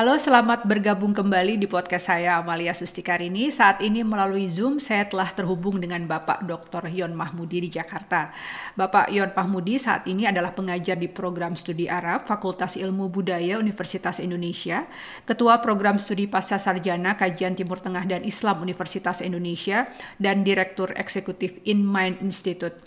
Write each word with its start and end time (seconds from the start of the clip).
Halo, 0.00 0.16
selamat 0.16 0.64
bergabung 0.64 1.12
kembali 1.12 1.60
di 1.60 1.68
podcast 1.68 2.08
saya 2.08 2.40
Amalia 2.40 2.72
Sustikarini. 2.72 3.52
Saat 3.52 3.84
ini 3.84 4.00
melalui 4.00 4.48
Zoom 4.48 4.80
saya 4.80 5.04
telah 5.04 5.28
terhubung 5.28 5.76
dengan 5.76 6.08
Bapak 6.08 6.40
Dr. 6.48 6.88
Yon 6.88 7.12
Mahmudi 7.12 7.68
di 7.68 7.68
Jakarta. 7.68 8.32
Bapak 8.80 9.12
Yon 9.12 9.28
Mahmudi 9.36 9.76
saat 9.76 10.08
ini 10.08 10.24
adalah 10.24 10.56
pengajar 10.56 10.96
di 10.96 11.04
program 11.04 11.52
studi 11.52 11.84
Arab 11.84 12.24
Fakultas 12.24 12.80
Ilmu 12.80 13.12
Budaya 13.12 13.60
Universitas 13.60 14.24
Indonesia, 14.24 14.88
Ketua 15.28 15.60
Program 15.60 16.00
Studi 16.00 16.24
Pasca 16.24 16.56
Sarjana 16.56 17.20
Kajian 17.20 17.52
Timur 17.52 17.76
Tengah 17.84 18.08
dan 18.08 18.24
Islam 18.24 18.64
Universitas 18.64 19.20
Indonesia, 19.20 19.84
dan 20.16 20.48
Direktur 20.48 20.96
Eksekutif 20.96 21.60
In 21.68 21.84
Mind 21.84 22.24
Institute. 22.24 22.80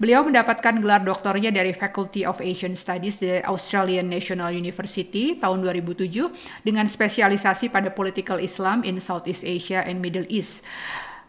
Beliau 0.00 0.24
mendapatkan 0.24 0.80
gelar 0.80 1.04
doktornya 1.04 1.52
dari 1.52 1.76
Faculty 1.76 2.24
of 2.24 2.40
Asian 2.40 2.72
Studies 2.72 3.20
di 3.20 3.36
Australian 3.44 4.08
National 4.08 4.48
University 4.48 5.36
tahun 5.36 5.60
2007 5.60 6.64
dengan 6.64 6.88
spesialisasi 6.88 7.68
pada 7.68 7.92
Political 7.92 8.40
Islam 8.40 8.80
in 8.80 8.96
Southeast 8.96 9.44
Asia 9.44 9.84
and 9.84 10.00
Middle 10.00 10.24
East. 10.32 10.64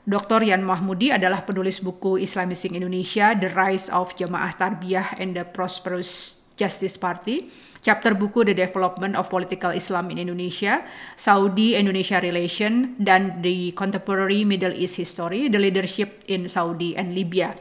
Dr. 0.07 0.47
Yan 0.47 0.63
Mahmudi 0.63 1.11
adalah 1.11 1.43
penulis 1.43 1.83
buku 1.83 2.23
Islamizing 2.23 2.79
Indonesia, 2.79 3.35
The 3.35 3.51
Rise 3.51 3.91
of 3.91 4.15
Jamaah 4.15 4.55
Tarbiyah 4.55 5.19
and 5.19 5.35
the 5.35 5.43
Prosperous 5.43 6.39
Justice 6.55 6.95
Party, 6.95 7.51
chapter 7.83 8.15
buku 8.15 8.47
The 8.47 8.55
Development 8.55 9.19
of 9.19 9.27
Political 9.27 9.75
Islam 9.75 10.15
in 10.15 10.17
Indonesia, 10.23 10.87
Saudi-Indonesia 11.19 12.23
Relation, 12.23 12.95
dan 13.03 13.43
The 13.43 13.75
Contemporary 13.75 14.47
Middle 14.47 14.79
East 14.79 14.95
History, 14.95 15.51
The 15.51 15.59
Leadership 15.59 16.23
in 16.31 16.47
Saudi 16.47 16.95
and 16.95 17.11
Libya. 17.11 17.51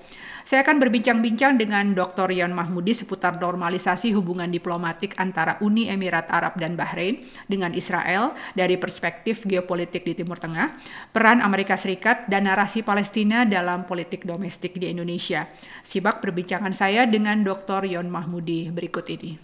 Saya 0.50 0.66
akan 0.66 0.82
berbincang-bincang 0.82 1.62
dengan 1.62 1.94
Dr. 1.94 2.26
Yan 2.34 2.50
Mahmudi 2.50 2.90
seputar 2.90 3.38
normalisasi 3.38 4.10
hubungan 4.18 4.50
diplomatik 4.50 5.14
antara 5.14 5.54
Uni 5.62 5.86
Emirat 5.86 6.26
Arab 6.26 6.58
dan 6.58 6.74
Bahrain 6.74 7.22
dengan 7.46 7.70
Israel 7.70 8.34
dari 8.58 8.74
perspektif 8.74 9.46
geopolitik 9.46 10.02
di 10.02 10.18
Timur 10.18 10.42
Tengah, 10.42 10.74
peran 11.14 11.38
Amerika 11.38 11.78
Serikat, 11.78 12.26
dan 12.26 12.50
narasi 12.50 12.82
Palestina 12.82 13.46
dalam 13.46 13.86
politik 13.86 14.26
domestik 14.26 14.74
di 14.74 14.90
Indonesia. 14.90 15.46
Sibak 15.86 16.18
perbincangan 16.18 16.74
saya 16.74 17.06
dengan 17.06 17.46
Dr. 17.46 17.86
Yon 17.86 18.10
Mahmudi 18.10 18.74
berikut 18.74 19.06
ini. 19.06 19.38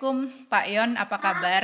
Assalamualaikum 0.00 0.48
Pak 0.48 0.64
Yon, 0.72 0.90
apa 0.96 1.16
kabar? 1.20 1.62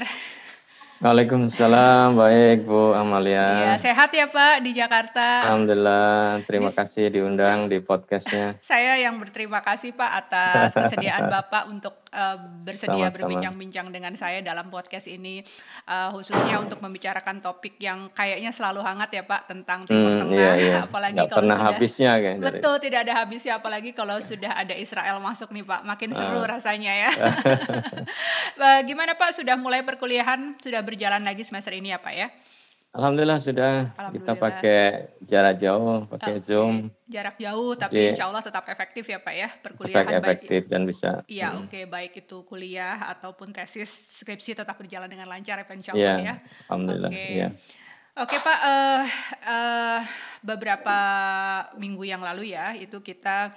Waalaikumsalam, 1.00 2.20
baik 2.20 2.68
Bu 2.68 2.92
Amalia. 2.92 3.72
Iya, 3.72 3.80
sehat 3.80 4.12
ya 4.12 4.28
Pak 4.28 4.60
di 4.60 4.76
Jakarta. 4.76 5.40
Alhamdulillah, 5.48 6.44
terima 6.44 6.68
Dis 6.68 6.76
kasih 6.76 7.16
diundang 7.16 7.72
di 7.72 7.80
podcastnya. 7.80 8.60
Saya 8.60 9.00
yang 9.00 9.16
berterima 9.16 9.64
kasih 9.64 9.96
Pak 9.96 10.10
atas 10.20 10.76
kesediaan 10.76 11.28
Bapak 11.32 11.72
untuk 11.72 11.96
uh, 12.16 12.36
bersedia 12.64 13.12
berbincang-bincang 13.12 13.92
dengan 13.92 14.16
saya 14.16 14.40
dalam 14.40 14.72
podcast 14.72 15.04
ini, 15.06 15.44
uh, 15.84 16.08
khususnya 16.16 16.56
untuk 16.56 16.80
membicarakan 16.80 17.44
topik 17.44 17.76
yang 17.76 18.08
kayaknya 18.16 18.48
selalu 18.50 18.80
hangat 18.80 19.12
ya 19.12 19.22
Pak 19.28 19.52
tentang 19.52 19.84
Timur 19.84 20.10
hmm, 20.10 20.20
Tengah, 20.24 20.40
iya, 20.40 20.52
iya. 20.56 20.76
apalagi 20.88 21.20
Nggak 21.20 21.28
kalau 21.28 21.40
pernah 21.44 21.56
sudah 21.60 21.68
habisnya 21.68 22.12
kayak 22.16 22.38
betul 22.40 22.74
dari... 22.80 22.84
tidak 22.88 23.00
ada 23.04 23.12
habisnya, 23.20 23.52
apalagi 23.60 23.90
kalau 23.92 24.16
sudah 24.18 24.52
ada 24.56 24.74
Israel 24.74 25.16
masuk 25.20 25.52
nih 25.52 25.64
Pak, 25.68 25.80
makin 25.84 26.10
seru 26.16 26.40
uh. 26.40 26.48
rasanya 26.48 26.92
ya. 26.96 27.10
Gimana 28.88 29.12
Pak, 29.14 29.36
sudah 29.36 29.60
mulai 29.60 29.84
perkuliahan, 29.84 30.56
sudah 30.58 30.80
berjalan 30.80 31.20
lagi 31.20 31.44
semester 31.44 31.76
ini 31.76 31.92
ya 31.92 32.00
Pak 32.00 32.14
ya? 32.16 32.28
Alhamdulillah 32.96 33.38
sudah 33.44 33.92
Alhamdulillah. 33.92 34.12
kita 34.16 34.32
pakai 34.40 34.80
jarak 35.20 35.54
jauh, 35.60 36.08
pakai 36.08 36.34
okay. 36.40 36.46
Zoom. 36.48 36.88
Jarak 37.04 37.36
jauh 37.36 37.76
tapi 37.76 37.92
Jadi, 37.92 38.08
insya 38.16 38.26
Allah 38.32 38.42
tetap 38.42 38.64
efektif 38.72 39.04
ya 39.04 39.18
Pak 39.20 39.34
ya 39.36 39.48
perkuliahan 39.60 40.06
baik 40.08 40.20
efektif 40.24 40.60
dan 40.72 40.82
bisa. 40.88 41.10
Iya 41.28 41.52
hmm. 41.52 41.60
oke 41.60 41.68
okay. 41.68 41.84
baik 41.84 42.12
itu 42.24 42.36
kuliah 42.48 42.96
ataupun 43.12 43.52
tesis 43.52 43.92
skripsi 44.24 44.56
tetap 44.56 44.80
berjalan 44.80 45.06
dengan 45.12 45.28
lancar 45.28 45.60
ya 45.60 45.64
insya 45.68 45.92
Allah 45.92 46.16
ya. 46.16 46.16
ya. 46.24 46.34
Alhamdulillah. 46.72 47.10
Oke. 47.12 47.20
Okay. 47.20 47.36
Ya. 47.36 47.48
Oke 48.16 48.40
Pak, 48.40 48.58
uh, 48.64 49.04
uh, 49.44 50.00
beberapa 50.40 50.98
minggu 51.76 52.08
yang 52.08 52.24
lalu 52.24 52.56
ya 52.56 52.72
itu 52.72 52.96
kita 53.04 53.52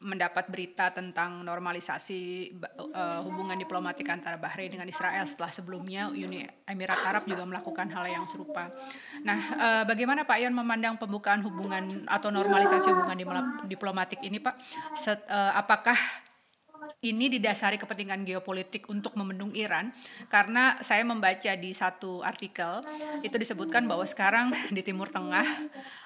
mendapat 0.00 0.48
berita 0.48 0.88
tentang 0.88 1.44
normalisasi 1.44 2.52
uh, 2.96 3.20
hubungan 3.20 3.52
diplomatik 3.60 4.08
antara 4.08 4.40
Bahrain 4.40 4.72
dengan 4.72 4.88
Israel 4.88 5.28
setelah 5.28 5.52
sebelumnya 5.52 6.08
Uni 6.08 6.48
Emirat 6.64 7.04
Arab 7.04 7.28
juga 7.28 7.44
melakukan 7.44 7.84
hal 7.92 8.08
yang 8.08 8.24
serupa. 8.24 8.72
Nah, 9.20 9.38
uh, 9.60 9.82
bagaimana 9.84 10.24
Pak 10.24 10.40
Ian 10.40 10.56
memandang 10.56 10.96
pembukaan 10.96 11.44
hubungan 11.44 12.08
atau 12.08 12.32
normalisasi 12.32 12.88
hubungan 12.88 13.44
diplomatik 13.68 14.24
ini, 14.24 14.40
Pak? 14.40 14.56
Set, 14.96 15.20
uh, 15.28 15.52
apakah 15.52 15.96
ini 17.00 17.32
didasari 17.32 17.80
kepentingan 17.80 18.28
geopolitik 18.28 18.84
untuk 18.92 19.16
membendung 19.16 19.56
Iran 19.56 19.88
karena 20.28 20.76
saya 20.84 21.00
membaca 21.00 21.48
di 21.56 21.72
satu 21.72 22.20
artikel 22.20 22.84
itu 23.24 23.32
disebutkan 23.40 23.88
bahwa 23.88 24.04
sekarang 24.04 24.52
di 24.76 24.84
Timur 24.84 25.08
Tengah 25.08 25.48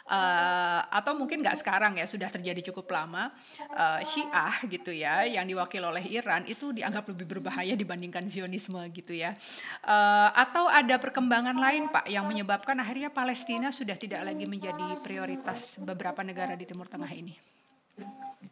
uh, 0.07 0.81
atau 0.87 1.19
mungkin 1.19 1.43
nggak 1.43 1.59
sekarang 1.59 1.99
ya 1.99 2.07
sudah 2.07 2.31
terjadi 2.31 2.71
cukup 2.71 2.95
lama 2.95 3.35
uh, 3.75 4.07
Syiah 4.07 4.55
gitu 4.71 4.95
ya 4.95 5.27
yang 5.27 5.51
diwakil 5.51 5.83
oleh 5.83 6.07
Iran 6.15 6.47
itu 6.47 6.71
dianggap 6.71 7.11
lebih 7.11 7.27
berbahaya 7.27 7.75
dibandingkan 7.75 8.31
Zionisme 8.31 8.79
gitu 8.95 9.19
ya 9.19 9.35
uh, 9.83 10.31
atau 10.31 10.71
ada 10.71 10.95
perkembangan 11.03 11.59
lain 11.59 11.91
Pak 11.91 12.07
yang 12.07 12.23
menyebabkan 12.31 12.79
akhirnya 12.79 13.11
Palestina 13.11 13.75
sudah 13.75 13.99
tidak 13.99 14.23
lagi 14.23 14.47
menjadi 14.47 14.95
prioritas 15.03 15.83
beberapa 15.83 16.23
negara 16.23 16.55
di 16.55 16.63
Timur 16.71 16.87
Tengah 16.87 17.11
ini. 17.11 17.54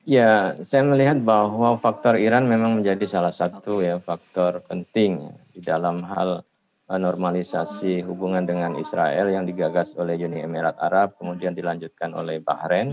Ya, 0.03 0.59
saya 0.67 0.83
melihat 0.83 1.23
bahwa 1.23 1.79
faktor 1.79 2.19
Iran 2.19 2.51
memang 2.51 2.83
menjadi 2.83 3.07
salah 3.07 3.31
satu 3.31 3.79
ya 3.85 4.03
faktor 4.03 4.59
penting 4.67 5.31
di 5.55 5.63
dalam 5.63 6.03
hal 6.03 6.43
eh, 6.91 6.99
normalisasi 6.99 8.03
hubungan 8.03 8.43
dengan 8.43 8.75
Israel 8.77 9.31
yang 9.31 9.47
digagas 9.47 9.95
oleh 9.95 10.19
Uni 10.19 10.43
Emirat 10.43 10.75
Arab, 10.83 11.15
kemudian 11.17 11.55
dilanjutkan 11.55 12.19
oleh 12.19 12.43
Bahrain, 12.43 12.93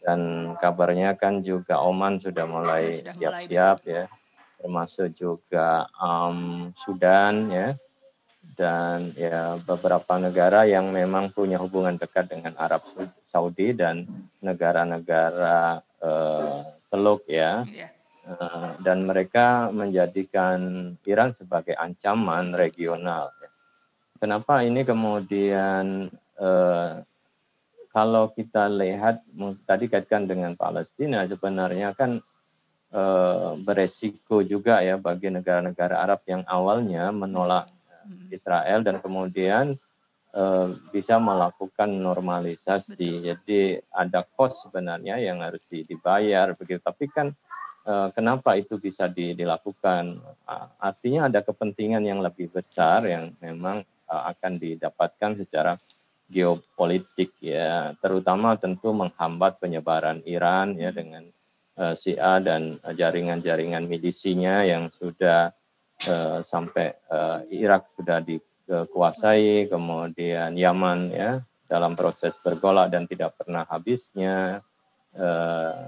dan 0.00 0.52
kabarnya 0.56 1.18
kan 1.20 1.44
juga 1.44 1.82
Oman 1.82 2.22
sudah 2.22 2.46
mulai 2.48 3.04
siap-siap 3.04 3.84
ya, 3.84 4.08
termasuk 4.62 5.12
juga 5.12 5.84
um, 6.00 6.72
Sudan 6.72 7.52
ya, 7.52 7.68
dan 8.56 9.12
ya 9.18 9.60
beberapa 9.66 10.16
negara 10.16 10.64
yang 10.64 10.88
memang 10.94 11.34
punya 11.34 11.58
hubungan 11.58 11.98
dekat 11.98 12.30
dengan 12.30 12.56
Arab 12.56 12.80
Saudi 13.28 13.76
dan 13.76 14.08
negara-negara 14.40 15.84
uh, 16.02 16.64
Teluk 16.90 17.24
ya. 17.28 17.64
Uh, 18.26 18.74
dan 18.82 19.06
mereka 19.06 19.70
menjadikan 19.70 20.58
Iran 21.06 21.30
sebagai 21.38 21.78
ancaman 21.78 22.58
regional. 22.58 23.30
Ya. 23.38 23.48
Kenapa 24.18 24.66
ini 24.66 24.82
kemudian 24.82 26.10
uh, 26.40 27.06
kalau 27.94 28.28
kita 28.34 28.66
lihat 28.66 29.22
tadi 29.64 29.86
kaitkan 29.86 30.26
dengan 30.26 30.58
Palestina 30.58 31.22
sebenarnya 31.24 31.94
kan 31.94 32.18
uh, 32.92 33.56
beresiko 33.62 34.44
juga 34.44 34.84
ya 34.84 35.00
bagi 35.00 35.32
negara-negara 35.32 36.04
Arab 36.04 36.20
yang 36.28 36.44
awalnya 36.44 37.08
menolak 37.14 37.70
hmm. 38.04 38.34
Israel 38.34 38.84
dan 38.84 39.00
kemudian 39.00 39.78
Eh, 40.36 40.68
bisa 40.92 41.16
melakukan 41.16 41.88
normalisasi. 41.88 42.92
Betul. 42.92 43.24
Jadi 43.24 43.80
ada 43.88 44.20
cost 44.20 44.68
sebenarnya 44.68 45.16
yang 45.16 45.40
harus 45.40 45.64
dibayar 45.64 46.52
begitu. 46.52 46.76
Tapi 46.84 47.08
kan 47.08 47.32
uh, 47.88 48.12
kenapa 48.12 48.52
itu 48.60 48.76
bisa 48.76 49.08
dilakukan? 49.08 50.20
Artinya 50.76 51.32
ada 51.32 51.40
kepentingan 51.40 52.04
yang 52.04 52.20
lebih 52.20 52.52
besar 52.52 53.08
yang 53.08 53.32
memang 53.40 53.80
uh, 54.12 54.28
akan 54.28 54.60
didapatkan 54.60 55.40
secara 55.40 55.72
geopolitik 56.28 57.32
ya, 57.40 57.96
terutama 58.04 58.60
tentu 58.60 58.92
menghambat 58.92 59.56
penyebaran 59.56 60.20
Iran 60.28 60.76
ya 60.76 60.92
dengan 60.92 61.24
uh, 61.80 61.96
Syiah 61.96 62.44
dan 62.44 62.76
jaringan-jaringan 62.84 63.88
milisinya 63.88 64.68
yang 64.68 64.92
sudah 64.92 65.48
uh, 66.12 66.44
sampai 66.44 66.92
uh, 67.08 67.40
Irak 67.48 67.88
sudah 67.96 68.20
di 68.20 68.36
dikuasai, 68.66 69.70
kemudian 69.70 70.52
Yaman 70.58 71.14
ya 71.14 71.38
dalam 71.66 71.98
proses 71.98 72.34
bergolak 72.42 72.90
dan 72.90 73.06
tidak 73.06 73.34
pernah 73.38 73.66
habisnya, 73.66 74.62
eh, 75.14 75.82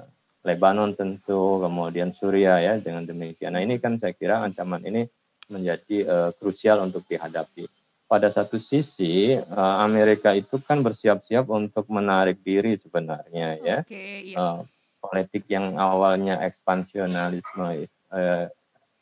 Lebanon 0.47 0.95
tentu, 0.95 1.63
kemudian 1.63 2.15
Suria 2.15 2.63
ya 2.63 2.79
dengan 2.79 3.05
demikian. 3.05 3.55
Nah 3.55 3.63
ini 3.63 3.79
kan 3.83 3.99
saya 3.99 4.15
kira 4.15 4.43
ancaman 4.43 4.83
ini 4.87 5.07
menjadi 5.51 5.97
eh, 6.07 6.31
krusial 6.39 6.83
untuk 6.83 7.03
dihadapi. 7.07 7.67
Pada 8.09 8.33
satu 8.33 8.57
sisi 8.63 9.37
eh, 9.37 9.77
Amerika 9.83 10.33
itu 10.35 10.59
kan 10.63 10.83
bersiap-siap 10.83 11.47
untuk 11.51 11.87
menarik 11.91 12.41
diri 12.43 12.79
sebenarnya 12.79 13.49
ya. 13.61 13.79
Okay, 13.83 14.35
iya. 14.35 14.37
eh, 14.39 14.59
politik 14.99 15.47
yang 15.47 15.79
awalnya 15.79 16.43
ekspansionalisme 16.43 17.87
eh, 18.15 18.47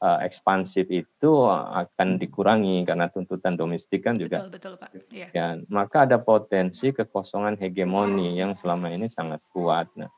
uh, 0.01 0.19
ekspansif 0.25 0.89
itu 0.93 1.33
akan 1.49 2.21
dikurangi 2.21 2.85
karena 2.85 3.09
tuntutan 3.09 3.57
domestik 3.57 4.05
kan 4.05 4.17
juga. 4.17 4.45
Betul, 4.45 4.53
betul 4.53 4.75
Pak. 4.81 4.91
Ya. 5.13 5.29
Ya, 5.33 5.49
maka 5.69 6.05
ada 6.05 6.21
potensi 6.21 6.93
kekosongan 6.93 7.57
hegemoni 7.57 8.37
yang 8.37 8.57
selama 8.57 8.93
ini 8.93 9.09
sangat 9.09 9.41
kuat. 9.53 9.89
Nah, 9.97 10.11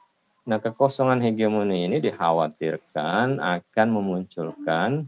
nah 0.49 0.59
kekosongan 0.59 1.23
hegemoni 1.23 1.87
ini 1.87 2.03
dikhawatirkan 2.03 3.39
akan 3.39 3.89
memunculkan 3.89 5.07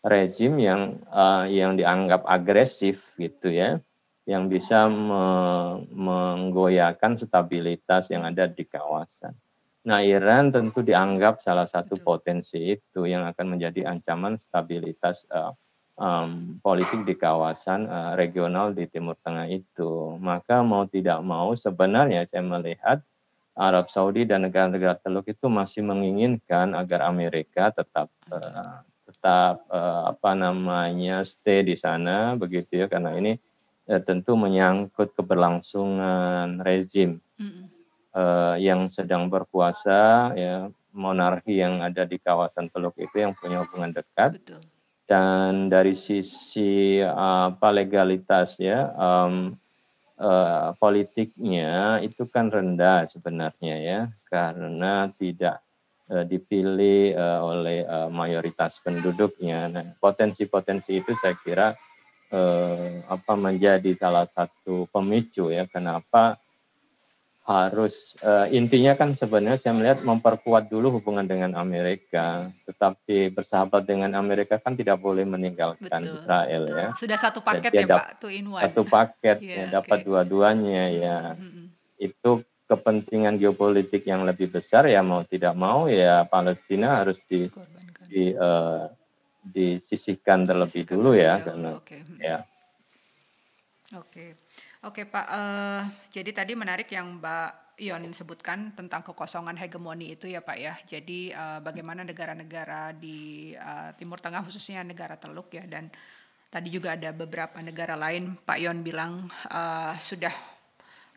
rezim 0.00 0.56
yang 0.56 0.96
uh, 1.12 1.44
yang 1.44 1.76
dianggap 1.76 2.24
agresif 2.24 3.16
gitu 3.20 3.52
ya, 3.52 3.80
yang 4.24 4.48
bisa 4.48 4.88
me 4.88 5.24
menggoyahkan 5.92 7.20
stabilitas 7.20 8.08
yang 8.08 8.24
ada 8.24 8.48
di 8.48 8.64
kawasan. 8.64 9.36
Nah, 9.80 10.04
Iran 10.04 10.52
tentu 10.52 10.84
dianggap 10.84 11.40
salah 11.40 11.64
satu 11.64 11.96
Betul. 11.96 12.04
potensi 12.04 12.76
itu 12.76 13.08
yang 13.08 13.24
akan 13.24 13.56
menjadi 13.56 13.88
ancaman 13.88 14.36
stabilitas 14.36 15.24
uh, 15.32 15.56
um, 15.96 16.60
politik 16.60 17.08
di 17.08 17.16
kawasan 17.16 17.88
uh, 17.88 18.12
regional 18.12 18.76
di 18.76 18.84
Timur 18.84 19.16
Tengah 19.24 19.48
itu. 19.48 20.20
Maka 20.20 20.60
mau 20.60 20.84
tidak 20.84 21.24
mau 21.24 21.56
sebenarnya 21.56 22.28
saya 22.28 22.44
melihat 22.44 23.00
Arab 23.56 23.88
Saudi 23.88 24.28
dan 24.28 24.44
negara-negara 24.44 25.00
Teluk 25.00 25.24
itu 25.32 25.48
masih 25.48 25.80
menginginkan 25.80 26.76
agar 26.76 27.08
Amerika 27.08 27.72
tetap 27.72 28.12
uh, 28.28 28.84
tetap 29.08 29.64
uh, 29.72 30.12
apa 30.12 30.36
namanya 30.36 31.24
stay 31.24 31.64
di 31.64 31.76
sana 31.76 32.36
begitu 32.36 32.84
ya 32.84 32.86
karena 32.86 33.16
ini 33.16 33.40
uh, 33.88 34.00
tentu 34.04 34.36
menyangkut 34.36 35.16
keberlangsungan 35.16 36.60
rezim. 36.60 37.16
Mm 37.40 37.48
-hmm 37.48 37.79
uh, 38.14 38.56
yang 38.58 38.90
sedang 38.90 39.30
berkuasa 39.30 40.32
ya 40.34 40.70
monarki 40.90 41.62
yang 41.62 41.78
ada 41.82 42.02
di 42.02 42.18
kawasan 42.18 42.70
Teluk 42.70 42.98
itu 42.98 43.22
yang 43.22 43.34
punya 43.34 43.62
hubungan 43.62 43.94
dekat 43.94 44.42
Betul. 44.42 44.62
dan 45.06 45.70
dari 45.70 45.94
sisi 45.94 46.98
apa 47.06 47.70
legalitas 47.70 48.58
ya 48.58 48.90
um, 48.98 49.54
uh, 50.20 50.74
politiknya 50.76 52.02
itu 52.04 52.26
kan 52.26 52.52
rendah 52.52 53.06
sebenarnya 53.06 53.76
ya 53.80 54.00
karena 54.26 55.08
tidak 55.14 55.62
uh, 56.10 56.24
dipilih 56.26 57.16
uh, 57.16 57.40
oleh 57.46 57.86
uh, 57.86 58.10
mayoritas 58.12 58.78
penduduknya. 58.84 59.70
Nah, 59.70 59.86
potensi-potensi 59.96 60.98
itu 61.00 61.14
saya 61.16 61.34
kira 61.40 61.68
uh, 62.34 62.90
apa 63.08 63.32
menjadi 63.34 63.90
salah 63.96 64.26
satu 64.28 64.86
pemicu 64.92 65.48
ya 65.48 65.64
kenapa 65.70 66.36
harus 67.50 68.14
uh, 68.22 68.46
intinya 68.54 68.94
kan 68.94 69.18
sebenarnya 69.18 69.58
saya 69.58 69.74
melihat 69.74 70.06
memperkuat 70.06 70.70
dulu 70.70 71.02
hubungan 71.02 71.26
dengan 71.26 71.58
Amerika, 71.58 72.46
tetapi 72.62 73.34
bersahabat 73.34 73.82
dengan 73.82 74.14
Amerika 74.14 74.54
kan 74.62 74.78
tidak 74.78 75.02
boleh 75.02 75.26
meninggalkan 75.26 75.82
Betul. 75.82 76.14
Israel 76.22 76.62
ya. 76.70 76.88
Sudah 76.94 77.18
satu 77.18 77.42
paket 77.42 77.74
ya 77.74 77.90
Pak, 77.90 78.22
two 78.22 78.30
in 78.30 78.46
one. 78.46 78.62
Satu 78.62 78.86
paket 78.86 79.42
yeah, 79.42 79.66
ya, 79.66 79.82
dapat 79.82 79.98
okay. 79.98 80.06
dua-duanya 80.06 80.84
ya. 80.94 81.18
Mm-hmm. 81.34 81.66
Itu 81.98 82.30
kepentingan 82.70 83.34
geopolitik 83.42 84.06
yang 84.06 84.22
lebih 84.22 84.46
besar 84.46 84.86
ya 84.86 85.02
mau 85.02 85.26
tidak 85.26 85.58
mau 85.58 85.90
ya 85.90 86.22
Palestina 86.30 87.02
harus 87.02 87.18
di 87.26 87.50
di 88.06 88.30
uh, 88.30 88.86
disisihkan 89.42 90.46
terlebih 90.46 90.86
Sisihkan 90.86 90.94
dulu 90.94 91.10
ya, 91.18 91.34
ya 91.34 91.34
karena 91.50 91.70
okay. 91.82 92.00
ya. 92.22 92.38
Oke. 93.98 94.38
Okay. 94.38 94.49
Oke 94.80 95.04
Pak, 95.04 95.26
uh, 95.28 95.84
jadi 96.08 96.32
tadi 96.32 96.56
menarik 96.56 96.88
yang 96.88 97.20
Mbak 97.20 97.76
Ion 97.84 98.00
sebutkan 98.16 98.72
tentang 98.72 99.04
kekosongan 99.04 99.52
hegemoni 99.60 100.16
itu 100.16 100.24
ya 100.24 100.40
Pak 100.40 100.56
ya. 100.56 100.72
Jadi 100.88 101.36
uh, 101.36 101.60
bagaimana 101.60 102.00
negara-negara 102.00 102.96
di 102.96 103.52
uh, 103.60 103.92
Timur 104.00 104.16
Tengah 104.24 104.40
khususnya 104.40 104.80
negara 104.80 105.20
Teluk 105.20 105.52
ya 105.52 105.68
dan 105.68 105.92
tadi 106.48 106.72
juga 106.72 106.96
ada 106.96 107.12
beberapa 107.12 107.60
negara 107.60 107.92
lain 107.92 108.40
Pak 108.40 108.56
Ion 108.56 108.80
bilang 108.80 109.28
uh, 109.52 109.92
sudah 110.00 110.32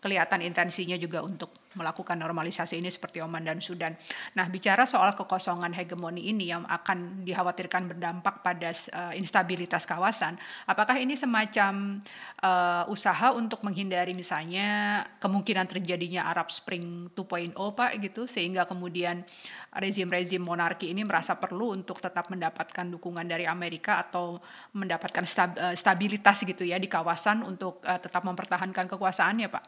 kelihatan 0.03 0.43
intensinya 0.43 0.99
juga 0.99 1.23
untuk 1.23 1.62
melakukan 1.73 2.17
normalisasi 2.17 2.79
ini 2.79 2.89
seperti 2.89 3.19
Oman 3.21 3.45
dan 3.45 3.59
Sudan. 3.59 3.97
Nah, 4.37 4.47
bicara 4.49 4.85
soal 4.85 5.13
kekosongan 5.17 5.73
hegemoni 5.73 6.29
ini 6.29 6.53
yang 6.53 6.63
akan 6.65 7.25
dikhawatirkan 7.25 7.89
berdampak 7.89 8.45
pada 8.45 8.69
uh, 8.71 9.13
instabilitas 9.17 9.85
kawasan, 9.89 10.37
apakah 10.69 10.97
ini 11.01 11.17
semacam 11.17 12.01
uh, 12.41 12.85
usaha 12.89 13.33
untuk 13.33 13.65
menghindari 13.65 14.13
misalnya 14.13 15.01
kemungkinan 15.17 15.65
terjadinya 15.69 16.29
Arab 16.29 16.53
Spring 16.53 17.09
2.0 17.11 17.53
Pak 17.53 17.91
gitu 18.01 18.29
sehingga 18.29 18.69
kemudian 18.69 19.25
rezim-rezim 19.73 20.41
monarki 20.41 20.93
ini 20.93 21.01
merasa 21.01 21.37
perlu 21.37 21.73
untuk 21.73 21.97
tetap 21.97 22.29
mendapatkan 22.29 22.85
dukungan 22.87 23.25
dari 23.25 23.49
Amerika 23.49 24.01
atau 24.05 24.37
mendapatkan 24.77 25.25
stab, 25.25 25.57
uh, 25.57 25.73
stabilitas 25.73 26.45
gitu 26.45 26.61
ya 26.61 26.77
di 26.77 26.85
kawasan 26.85 27.41
untuk 27.41 27.81
uh, 27.81 27.97
tetap 27.97 28.21
mempertahankan 28.21 28.85
kekuasaannya, 28.85 29.47
Pak? 29.49 29.63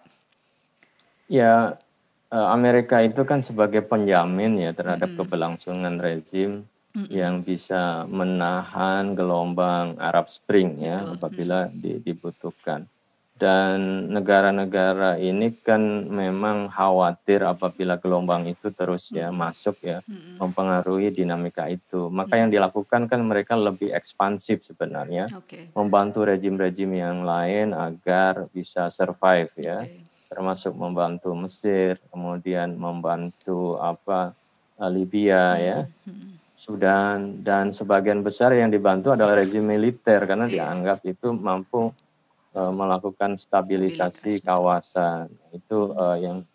Ya, 1.25 1.56
Eh, 1.66 1.94
Amerika 2.33 3.06
itu 3.06 3.22
kan 3.22 3.45
sebagai 3.45 3.86
penjamin 3.86 4.57
ya 4.57 4.72
terhadap 4.74 5.13
mm. 5.13 5.18
keberlangsungan 5.22 5.95
rezim 6.01 6.66
mm. 6.98 7.07
yang 7.13 7.45
bisa 7.45 8.10
menahan 8.10 9.13
gelombang 9.13 10.00
Arab 10.01 10.25
Spring 10.25 10.81
ya 10.81 10.98
Betul. 10.98 11.13
apabila 11.19 11.60
di, 11.69 12.01
dibutuhkan. 12.01 12.89
Dan 13.36 14.07
negara-negara 14.16 15.19
ini 15.19 15.51
kan 15.60 16.07
memang 16.07 16.72
khawatir 16.72 17.44
apabila 17.44 18.00
gelombang 18.00 18.48
itu 18.48 18.72
terus 18.72 19.12
ya 19.12 19.27
masuk 19.27 19.75
ya 19.83 20.00
mm. 20.07 20.39
mempengaruhi 20.39 21.12
dinamika 21.12 21.68
itu. 21.68 22.07
Maka 22.10 22.39
mm. 22.39 22.39
yang 22.42 22.50
dilakukan 22.50 23.12
kan 23.12 23.22
mereka 23.22 23.54
lebih 23.60 23.92
ekspansif 23.92 24.66
sebenarnya, 24.66 25.27
okay. 25.36 25.68
membantu 25.75 26.24
rejim-rejim 26.24 26.89
yang 26.95 27.27
lain 27.27 27.75
agar 27.75 28.48
bisa 28.50 28.88
survive 28.88 29.51
ya. 29.60 29.83
Okay 29.83 30.14
termasuk 30.27 30.74
membantu 30.75 31.31
Mesir, 31.38 32.01
kemudian 32.10 32.75
membantu 32.75 33.77
apa 33.80 34.33
eh, 34.81 34.92
Libya 34.92 35.57
ya, 35.57 35.77
Sudan 36.56 37.44
dan 37.44 37.75
sebagian 37.75 38.24
besar 38.24 38.56
yang 38.56 38.72
dibantu 38.72 39.12
adalah 39.12 39.38
rezim 39.38 39.62
militer 39.68 40.24
karena 40.24 40.48
iya. 40.48 40.72
dianggap 40.72 41.04
itu 41.04 41.36
mampu 41.36 41.92
uh, 42.56 42.72
melakukan 42.72 43.36
stabilisasi 43.36 44.39
kawasan. 44.39 45.27
Itu 45.51 45.92
uh, 45.94 46.16
yang 46.16 46.48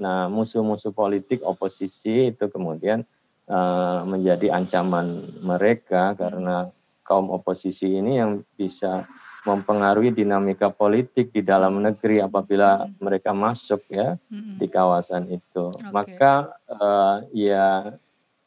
nah 0.00 0.26
musuh-musuh 0.26 0.90
politik 0.90 1.44
oposisi 1.46 2.32
itu 2.34 2.48
kemudian 2.48 3.04
uh, 3.46 4.02
menjadi 4.08 4.56
ancaman 4.56 5.20
mereka 5.44 6.16
karena 6.16 6.72
kaum 7.04 7.30
oposisi 7.30 8.00
ini 8.00 8.18
yang 8.18 8.40
bisa 8.56 9.06
mempengaruhi 9.42 10.14
dinamika 10.14 10.70
politik 10.70 11.34
di 11.34 11.42
dalam 11.42 11.82
negeri 11.82 12.22
apabila 12.22 12.86
hmm. 12.86 13.02
mereka 13.02 13.34
masuk 13.34 13.82
ya 13.90 14.14
hmm. 14.30 14.58
di 14.62 14.66
kawasan 14.70 15.26
itu. 15.34 15.74
Okay. 15.74 15.90
Maka 15.90 16.32
uh, 16.70 17.26
ya 17.34 17.98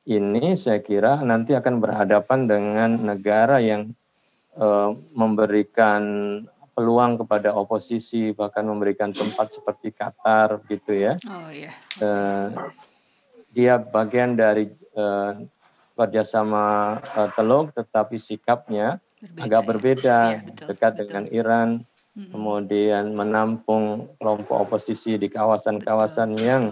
ini 0.07 0.55
saya 0.55 0.79
kira 0.79 1.19
nanti 1.25 1.51
akan 1.51 1.83
berhadapan 1.83 2.39
dengan 2.47 2.89
negara 3.01 3.59
yang 3.59 3.91
uh, 4.55 4.95
memberikan 5.11 6.03
peluang 6.75 7.23
kepada 7.23 7.55
oposisi 7.55 8.35
bahkan 8.35 8.67
memberikan 8.67 9.11
tempat 9.11 9.51
seperti 9.51 9.95
Qatar 9.95 10.63
gitu 10.67 10.95
ya. 10.95 11.19
Oh 11.27 11.51
iya. 11.51 11.71
Uh, 11.99 12.51
dia 13.51 13.79
bagian 13.79 14.35
dari 14.35 14.67
uh, 14.95 15.39
kerjasama 15.95 16.99
uh, 17.15 17.31
Teluk 17.35 17.71
tetapi 17.71 18.19
sikapnya 18.19 18.99
berbeda, 19.21 19.43
agak 19.43 19.61
ya. 19.61 19.67
berbeda, 19.67 20.17
ya, 20.17 20.39
betul, 20.43 20.65
dekat 20.71 20.91
betul. 20.91 21.01
dengan 21.05 21.23
Iran, 21.31 21.69
hmm. 22.15 22.29
kemudian 22.31 23.05
menampung 23.15 23.83
kelompok 24.19 24.57
oposisi 24.69 25.15
di 25.15 25.27
kawasan-kawasan 25.31 26.35
yang 26.39 26.63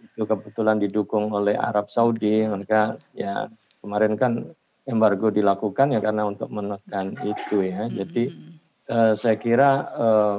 itu 0.00 0.22
kebetulan 0.24 0.76
didukung 0.80 1.32
oleh 1.32 1.56
Arab 1.56 1.88
Saudi, 1.88 2.44
maka 2.44 2.98
ya 3.16 3.48
kemarin 3.80 4.16
kan 4.18 4.52
embargo 4.88 5.30
dilakukan 5.30 5.94
ya 5.94 6.00
karena 6.02 6.26
untuk 6.26 6.48
menekan 6.50 7.16
itu 7.24 7.64
ya. 7.64 7.86
Hmm. 7.86 7.94
Jadi 7.94 8.24
uh, 8.90 9.12
saya 9.14 9.36
kira 9.38 9.70
uh, 9.94 10.38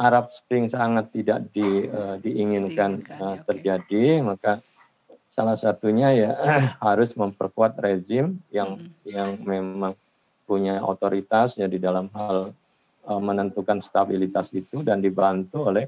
Arab 0.00 0.32
Spring 0.32 0.72
sangat 0.72 1.12
tidak 1.12 1.52
di, 1.52 1.84
uh, 1.84 2.16
diinginkan 2.16 3.04
uh, 3.20 3.36
terjadi, 3.44 4.20
okay. 4.20 4.24
maka 4.24 4.52
salah 5.28 5.54
satunya 5.60 6.08
ya 6.16 6.30
harus 6.86 7.12
memperkuat 7.14 7.76
rezim 7.78 8.40
yang 8.48 8.80
hmm. 8.80 8.90
yang 9.04 9.30
memang 9.44 9.92
punya 10.50 10.82
otoritas 10.82 11.54
ya 11.54 11.70
di 11.70 11.78
dalam 11.78 12.10
hal 12.10 12.50
uh, 13.06 13.20
menentukan 13.22 13.78
stabilitas 13.78 14.50
itu 14.50 14.82
dan 14.82 14.98
dibantu 14.98 15.70
oleh 15.70 15.86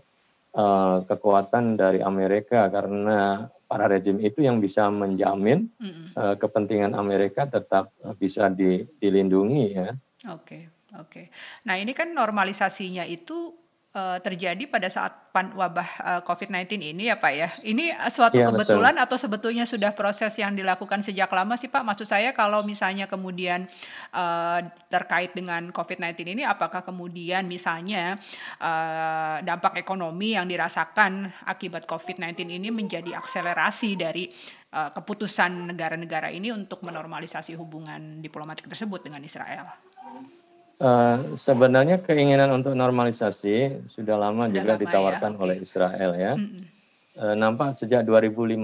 uh, 0.55 1.03
kekuatan 1.03 1.75
dari 1.75 1.99
Amerika 1.99 2.71
karena 2.71 3.51
para 3.67 3.91
rejim 3.91 4.23
itu 4.23 4.47
yang 4.47 4.63
bisa 4.63 4.87
menjamin 4.87 5.67
uh, 6.15 6.39
kepentingan 6.39 6.95
Amerika 6.95 7.51
tetap 7.51 7.91
uh, 8.07 8.15
bisa 8.15 8.47
di, 8.47 8.87
dilindungi 9.03 9.67
ya. 9.75 9.91
Oke, 10.31 10.31
okay, 10.31 10.63
oke. 10.95 11.11
Okay. 11.11 11.25
Nah, 11.67 11.83
ini 11.83 11.91
kan 11.91 12.15
normalisasinya 12.15 13.03
itu 13.03 13.62
uh, 13.93 14.19
terjadi 14.21 14.65
pada 14.69 14.89
saat 14.89 15.33
pan 15.33 15.53
wabah 15.57 15.89
uh, 16.05 16.21
COVID-19 16.29 16.93
ini 16.93 17.09
ya 17.09 17.17
Pak 17.17 17.33
ya. 17.33 17.49
Ini 17.65 17.97
suatu 18.13 18.37
Iya, 18.37 18.53
kebetulan 18.53 18.97
betul. 18.97 19.05
atau 19.09 19.17
sebetulnya 19.17 19.65
sudah 19.65 19.93
proses 19.97 20.33
yang 20.37 20.53
dilakukan 20.53 21.01
sejak 21.01 21.29
lama 21.33 21.57
sih 21.57 21.73
Pak? 21.73 21.85
Maksud 21.85 22.09
saya 22.09 22.37
kalau 22.37 22.65
misalnya 22.65 23.09
kemudian 23.09 23.69
uh, 24.13 24.61
terkait 24.89 25.33
dengan 25.33 25.73
COVID-19 25.73 26.37
ini 26.37 26.43
apakah 26.45 26.85
kemudian 26.85 27.49
misalnya 27.49 28.21
uh, 28.61 29.41
dampak 29.41 29.81
ekonomi 29.81 30.37
yang 30.37 30.45
dirasakan 30.49 31.33
akibat 31.49 31.89
COVID-19 31.89 32.49
ini 32.53 32.69
menjadi 32.69 33.17
akselerasi 33.17 33.97
dari 33.97 34.29
uh, 34.77 34.93
keputusan 34.93 35.73
negara-negara 35.73 36.29
ini 36.33 36.53
untuk 36.53 36.85
menormalisasi 36.85 37.57
hubungan 37.57 38.21
diplomatik 38.21 38.69
tersebut 38.69 39.05
dengan 39.05 39.25
Israel? 39.25 39.93
Eh, 40.83 41.39
sebenarnya 41.39 42.03
keinginan 42.03 42.51
untuk 42.51 42.75
normalisasi 42.75 43.87
sudah 43.87 44.19
lama 44.19 44.51
Sudah 44.51 44.55
juga 44.59 44.67
lama 44.67 44.75
ya, 44.75 44.83
ditawarkan 44.83 45.33
oke. 45.33 45.43
oleh 45.47 45.57
Israel 45.63 46.11
ya. 46.19 46.35
Mm-mm. 46.35 46.65
Eh, 47.13 47.35
nampak 47.39 47.79
sejak 47.79 48.03
2015 48.03 48.59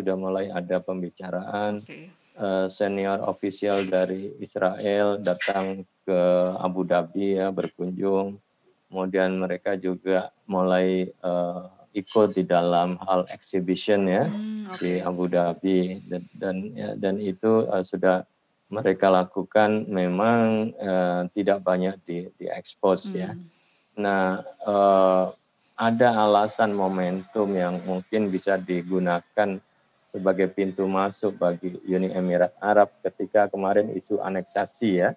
sudah 0.00 0.16
mulai 0.16 0.48
ada 0.48 0.80
pembicaraan 0.80 1.84
Oke. 1.84 2.08
eh, 2.40 2.66
senior 2.72 3.20
official 3.20 3.84
dari 3.84 4.32
Israel 4.38 5.20
datang 5.20 5.84
ke 6.08 6.20
Abu 6.56 6.88
Dhabi 6.88 7.36
ya 7.36 7.52
berkunjung. 7.52 8.40
Kemudian 8.88 9.36
mereka 9.36 9.76
juga 9.76 10.32
mulai 10.48 11.04
eh, 11.12 11.62
ikut 11.92 12.32
di 12.32 12.48
dalam 12.48 12.96
hal 13.02 13.28
exhibition 13.28 14.08
ya 14.08 14.24
Hmm, 14.24 14.72
oke. 14.72 14.80
di 14.80 15.04
Abu 15.04 15.28
Dhabi 15.28 16.00
dan 16.06 16.22
dan, 16.32 16.54
ya, 16.72 16.88
dan 16.96 17.20
itu 17.20 17.68
eh, 17.68 17.84
sudah 17.84 18.24
mereka 18.68 19.08
lakukan 19.08 19.88
memang 19.88 20.70
eh, 20.76 21.22
tidak 21.32 21.64
banyak 21.64 21.96
di 22.04 22.28
di 22.36 22.46
expose 22.52 23.16
ya. 23.16 23.32
Hmm. 23.32 23.48
Nah, 23.98 24.44
eh, 24.44 25.24
ada 25.78 26.08
alasan 26.26 26.74
momentum 26.74 27.48
yang 27.54 27.78
mungkin 27.86 28.28
bisa 28.28 28.58
digunakan 28.58 29.62
sebagai 30.08 30.50
pintu 30.50 30.88
masuk 30.90 31.36
bagi 31.38 31.78
Uni 31.86 32.10
Emirat 32.10 32.50
Arab 32.58 32.90
ketika 33.04 33.46
kemarin 33.46 33.92
isu 33.94 34.18
aneksasi 34.18 35.04
ya, 35.04 35.14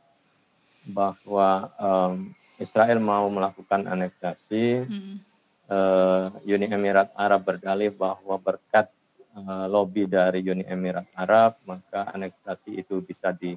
bahwa 0.85 1.65
em, 1.79 2.29
Israel 2.61 3.01
mau 3.01 3.25
melakukan 3.31 3.89
aneksasi, 3.89 4.85
Hmm. 4.85 5.17
eh, 5.65 6.25
Uni 6.45 6.69
Emirat 6.69 7.09
Arab 7.17 7.41
berdalih 7.41 7.89
bahwa 7.89 8.37
berkat 8.37 8.91
eh, 9.31 9.65
lobby 9.67 10.05
dari 10.05 10.43
Uni 10.43 10.63
Emirat 10.63 11.07
Arab 11.15 11.57
maka 11.63 12.11
aneksasi 12.11 12.75
itu 12.77 12.99
bisa 12.99 13.31
di, 13.31 13.55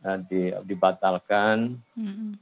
eh, 0.00 0.18
di- 0.26 0.54
dibatalkan 0.64 1.76
Hmm. 1.94 2.34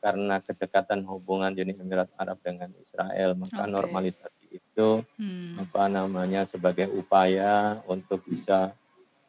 karena 0.00 0.40
kedekatan 0.40 1.04
hubungan 1.04 1.52
Uni 1.52 1.76
Emirat 1.76 2.08
Arab 2.16 2.40
dengan 2.40 2.72
Israel 2.80 3.36
maka 3.36 3.68
Oke. 3.68 3.72
normalisasi 3.76 4.44
itu 4.48 5.04
Hmm. 5.20 5.60
apa 5.60 5.84
namanya 5.86 6.48
sebagai 6.48 6.88
upaya 6.88 7.76
untuk 7.84 8.24
bisa 8.24 8.72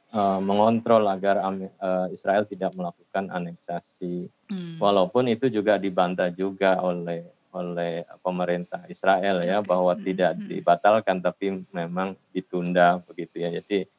eh, 0.10 0.40
mengontrol 0.42 1.06
agar 1.06 1.44
eh, 1.44 2.08
Israel 2.16 2.48
tidak 2.48 2.72
melakukan 2.74 3.30
aneksasi 3.30 4.32
Hmm. 4.50 4.82
walaupun 4.82 5.30
itu 5.30 5.46
juga 5.52 5.78
dibantah 5.78 6.34
juga 6.34 6.82
oleh 6.82 7.22
oleh 7.50 8.06
pemerintah 8.22 8.86
Israel 8.86 9.42
ya 9.42 9.62
Oke. 9.62 9.70
bahwa 9.70 9.94
Hmm, 9.98 10.06
tidak 10.06 10.32
hmm. 10.38 10.46
dibatalkan 10.46 11.18
tapi 11.22 11.66
memang 11.74 12.14
ditunda 12.30 13.02
begitu 13.06 13.42
ya 13.42 13.50
jadi 13.62 13.90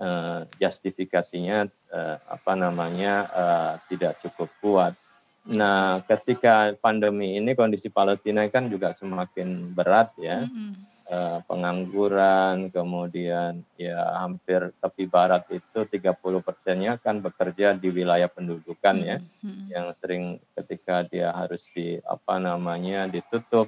eh, 0.00 0.40
justifikasinya 0.58 1.66
eh, 1.68 2.16
apa 2.16 2.52
namanya 2.54 3.14
eh, 3.30 3.72
tidak 3.90 4.18
cukup 4.22 4.50
kuat. 4.62 4.94
Nah, 5.40 6.04
ketika 6.04 6.76
pandemi 6.78 7.40
ini 7.40 7.56
kondisi 7.56 7.88
Palestina 7.88 8.44
kan 8.52 8.68
juga 8.68 8.92
semakin 8.92 9.72
berat 9.72 10.12
ya, 10.20 10.44
Hmm. 10.44 10.89
Eh, 11.10 11.38
pengangguran, 11.42 12.70
kemudian 12.70 13.66
ya 13.74 13.98
hampir 14.22 14.70
tepi 14.78 15.10
barat 15.10 15.42
itu 15.50 15.82
30 15.82 16.38
persennya 16.38 17.02
kan 17.02 17.18
bekerja 17.18 17.74
di 17.74 17.90
wilayah 17.90 18.30
pendudukan 18.30 18.94
ya, 19.02 19.18
Hmm. 19.42 19.66
yang 19.66 19.86
sering 19.98 20.38
ketika 20.54 21.02
dia 21.02 21.34
harus 21.34 21.66
di 21.74 21.98
apa 22.06 22.38
namanya 22.38 23.10
ditutup 23.10 23.66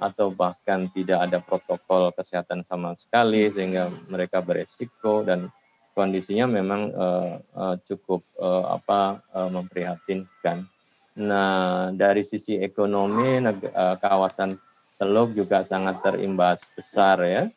atau 0.00 0.32
bahkan 0.32 0.88
tidak 0.88 1.28
ada 1.28 1.44
protokol 1.44 2.16
kesehatan 2.16 2.64
sama 2.64 2.96
sekali 2.96 3.52
sehingga 3.52 3.92
mereka 4.08 4.40
beresiko 4.40 5.20
dan 5.20 5.52
kondisinya 5.92 6.48
memang 6.48 6.96
eh, 6.96 7.32
eh, 7.60 7.76
cukup 7.92 8.24
eh, 8.40 8.64
apa 8.72 9.20
eh, 9.36 9.50
memprihatinkan. 9.52 10.64
Nah, 11.20 11.92
dari 11.92 12.24
sisi 12.24 12.56
ekonomi 12.56 13.36
neg- 13.36 13.68
eh, 13.68 13.96
kawasan 14.00 14.56
Teluk 15.00 15.32
juga 15.32 15.64
sangat 15.64 16.04
terimbas 16.04 16.60
besar 16.76 17.24
ya 17.24 17.48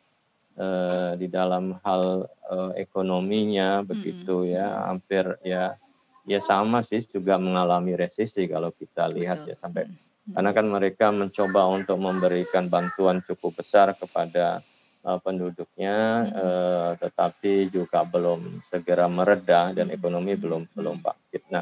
eh, 0.56 1.10
di 1.20 1.28
dalam 1.28 1.76
hal 1.84 2.24
eh, 2.48 2.88
ekonominya 2.88 3.84
begitu 3.84 4.48
ya 4.48 4.88
hampir 4.88 5.36
ya 5.44 5.76
ya 6.24 6.40
sama 6.40 6.80
sih 6.80 7.04
juga 7.04 7.36
mengalami 7.36 7.92
resesi 7.92 8.48
kalau 8.48 8.72
kita 8.72 9.12
lihat 9.12 9.44
Betul. 9.44 9.52
ya 9.52 9.56
sampai 9.60 9.84
Hmm. 10.24 10.40
karena 10.40 10.50
kan 10.56 10.66
mereka 10.72 11.06
mencoba 11.12 11.68
untuk 11.68 12.00
memberikan 12.00 12.64
bantuan 12.64 13.20
cukup 13.28 13.60
besar 13.60 13.92
kepada 13.92 14.64
uh, 15.04 15.20
penduduknya, 15.20 16.24
Hmm. 16.24 16.32
uh, 16.32 16.90
tetapi 16.96 17.68
juga 17.68 18.08
belum 18.08 18.64
segera 18.72 19.04
mereda 19.04 19.76
dan 19.76 19.92
ekonomi 19.92 20.32
belum 20.32 20.64
belum 20.72 20.96
bangkit. 21.04 21.44
Nah, 21.52 21.60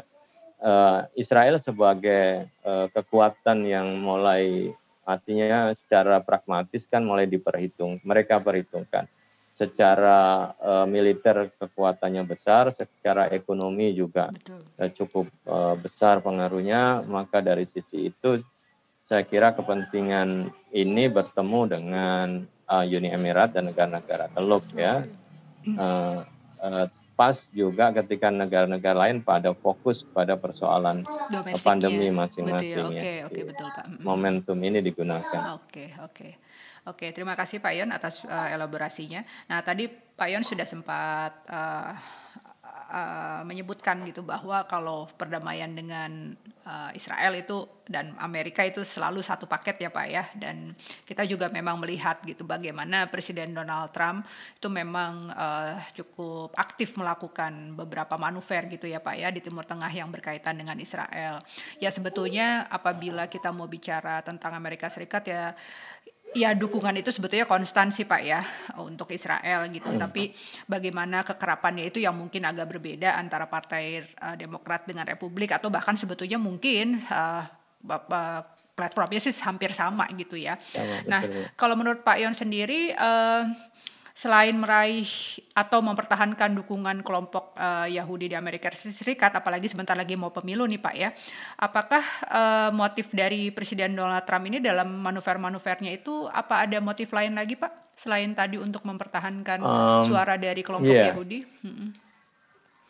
uh, 0.63 1.03
Israel 1.19 1.59
sebagai 1.59 2.47
uh, 2.63 2.87
kekuatan 2.95 3.67
yang 3.67 3.99
mulai 3.99 4.71
artinya 5.03 5.71
secara 5.75 6.19
pragmatis 6.23 6.87
kan 6.87 7.03
mulai 7.03 7.27
diperhitung, 7.27 7.99
mereka 8.03 8.39
perhitungkan. 8.39 9.07
Secara 9.53 10.49
uh, 10.57 10.87
militer 10.89 11.53
kekuatannya 11.61 12.25
besar, 12.25 12.73
secara 12.73 13.29
ekonomi 13.29 13.93
juga 13.93 14.33
eh, 14.81 14.89
cukup 14.89 15.29
eh, 15.29 15.75
besar 15.77 16.25
pengaruhnya, 16.25 17.05
maka 17.05 17.37
dari 17.37 17.69
sisi 17.69 18.09
itu 18.09 18.41
saya 19.05 19.21
kira 19.29 19.53
kepentingan 19.53 20.49
ini 20.73 21.05
bertemu 21.05 21.61
dengan 21.69 22.27
eh, 22.49 22.95
Uni 22.97 23.13
Emirat 23.13 23.53
dan 23.53 23.69
negara-negara 23.69 24.33
Teluk 24.33 24.65
ya. 24.73 25.05
Eh, 25.63 26.19
eh, 26.65 26.85
pas 27.13 27.47
juga 27.53 27.93
ketika 27.93 28.33
negara-negara 28.33 29.07
lain 29.07 29.21
pada 29.21 29.53
fokus 29.53 30.01
pada 30.01 30.33
persoalan 30.33 31.05
Domestiknya. 31.29 31.61
pandemi 31.61 32.07
masing-masing 32.09 32.89
Oke, 32.89 33.13
ya. 33.21 33.25
oke 33.29 33.41
betul 33.53 33.67
Pak. 33.69 33.85
Momentum 34.01 34.57
ini 34.65 34.81
digunakan. 34.81 35.61
Oke, 35.61 35.93
oke. 36.01 36.29
Oke, 36.83 37.15
terima 37.15 37.31
kasih 37.39 37.63
Pak 37.63 37.73
Yon 37.79 37.95
atas 37.95 38.27
uh, 38.27 38.49
elaborasinya. 38.51 39.23
Nah, 39.47 39.63
tadi 39.63 39.87
Pak 39.87 40.27
Yon 40.27 40.43
sudah 40.43 40.67
sempat 40.67 41.31
uh, 41.47 41.95
uh, 42.93 43.41
menyebutkan 43.41 44.05
gitu 44.05 44.21
bahwa 44.21 44.61
kalau 44.69 45.09
perdamaian 45.17 45.73
dengan 45.73 46.37
uh, 46.63 46.93
Israel 46.93 47.33
itu 47.33 47.65
dan 47.83 48.15
Amerika 48.15 48.63
itu 48.63 48.79
selalu 48.85 49.19
satu 49.19 49.49
paket 49.49 49.81
ya 49.81 49.89
Pak 49.89 50.07
ya. 50.07 50.23
Dan 50.37 50.77
kita 51.03 51.25
juga 51.25 51.49
memang 51.49 51.81
melihat 51.81 52.21
gitu 52.23 52.45
bagaimana 52.45 53.09
Presiden 53.09 53.51
Donald 53.51 53.91
Trump 53.91 54.23
itu 54.55 54.69
memang 54.69 55.33
uh, 55.33 55.81
cukup 55.97 56.55
aktif 56.55 56.95
melakukan 56.95 57.75
beberapa 57.75 58.15
manuver 58.15 58.69
gitu 58.71 58.87
ya 58.87 59.01
Pak 59.01 59.15
ya 59.17 59.33
di 59.33 59.41
Timur 59.41 59.65
Tengah 59.65 59.89
yang 59.91 60.13
berkaitan 60.13 60.55
dengan 60.55 60.77
Israel. 60.77 61.41
Ya 61.81 61.89
sebetulnya 61.89 62.69
apabila 62.69 63.27
kita 63.27 63.49
mau 63.51 63.65
bicara 63.67 64.21
tentang 64.21 64.53
Amerika 64.55 64.87
Serikat 64.87 65.25
ya 65.27 65.57
Ya 66.33 66.53
dukungan 66.57 66.97
itu 66.97 67.13
sebetulnya 67.13 67.45
konstan 67.45 67.93
sih 67.93 68.09
Pak 68.09 68.21
ya 68.25 68.41
untuk 68.81 69.09
Israel 69.13 69.69
gitu. 69.69 69.89
Tapi 69.93 70.33
bagaimana 70.65 71.21
kekerapannya 71.21 71.87
itu 71.89 72.01
yang 72.01 72.17
mungkin 72.17 72.43
agak 72.45 72.73
berbeda 72.73 73.15
antara 73.15 73.45
Partai 73.45 74.01
uh, 74.21 74.35
Demokrat 74.37 74.89
dengan 74.89 75.05
Republik 75.05 75.53
atau 75.53 75.69
bahkan 75.69 75.93
sebetulnya 75.93 76.41
mungkin 76.41 76.97
uh, 77.09 77.45
Bapak 77.83 78.53
platformnya 78.73 79.21
sih 79.21 79.33
hampir 79.45 79.69
sama 79.71 80.09
gitu 80.17 80.33
ya. 80.33 80.57
Sama, 80.57 81.05
Nah, 81.05 81.21
betul. 81.21 81.45
kalau 81.53 81.75
menurut 81.77 82.01
Pak 82.01 82.17
Yon 82.17 82.33
sendiri 82.33 82.89
eh, 82.93 83.43
selain 84.13 84.53
meraih 84.53 85.09
atau 85.57 85.81
mempertahankan 85.81 86.53
dukungan 86.61 87.01
kelompok 87.01 87.57
eh, 87.57 87.97
Yahudi 87.97 88.29
di 88.29 88.37
Amerika 88.37 88.69
Serikat, 88.69 89.33
apalagi 89.33 89.65
sebentar 89.65 89.97
lagi 89.97 90.13
mau 90.13 90.29
pemilu 90.29 90.69
nih 90.69 90.77
Pak 90.77 90.95
ya, 90.95 91.09
apakah 91.57 92.05
eh, 92.29 92.69
motif 92.69 93.09
dari 93.09 93.49
Presiden 93.49 93.97
Donald 93.97 94.21
Trump 94.29 94.45
ini 94.45 94.61
dalam 94.61 95.01
manuver-manuvernya 95.01 95.89
itu 95.97 96.29
apa 96.29 96.61
ada 96.61 96.77
motif 96.77 97.09
lain 97.09 97.33
lagi 97.33 97.57
Pak 97.57 97.97
selain 97.97 98.33
tadi 98.37 98.57
untuk 98.61 98.85
mempertahankan 98.85 99.65
Um, 99.65 100.01
suara 100.05 100.37
dari 100.37 100.61
kelompok 100.61 100.93
iya. 100.93 101.13
Yahudi? 101.13 101.39
Mm-mm. 101.65 101.89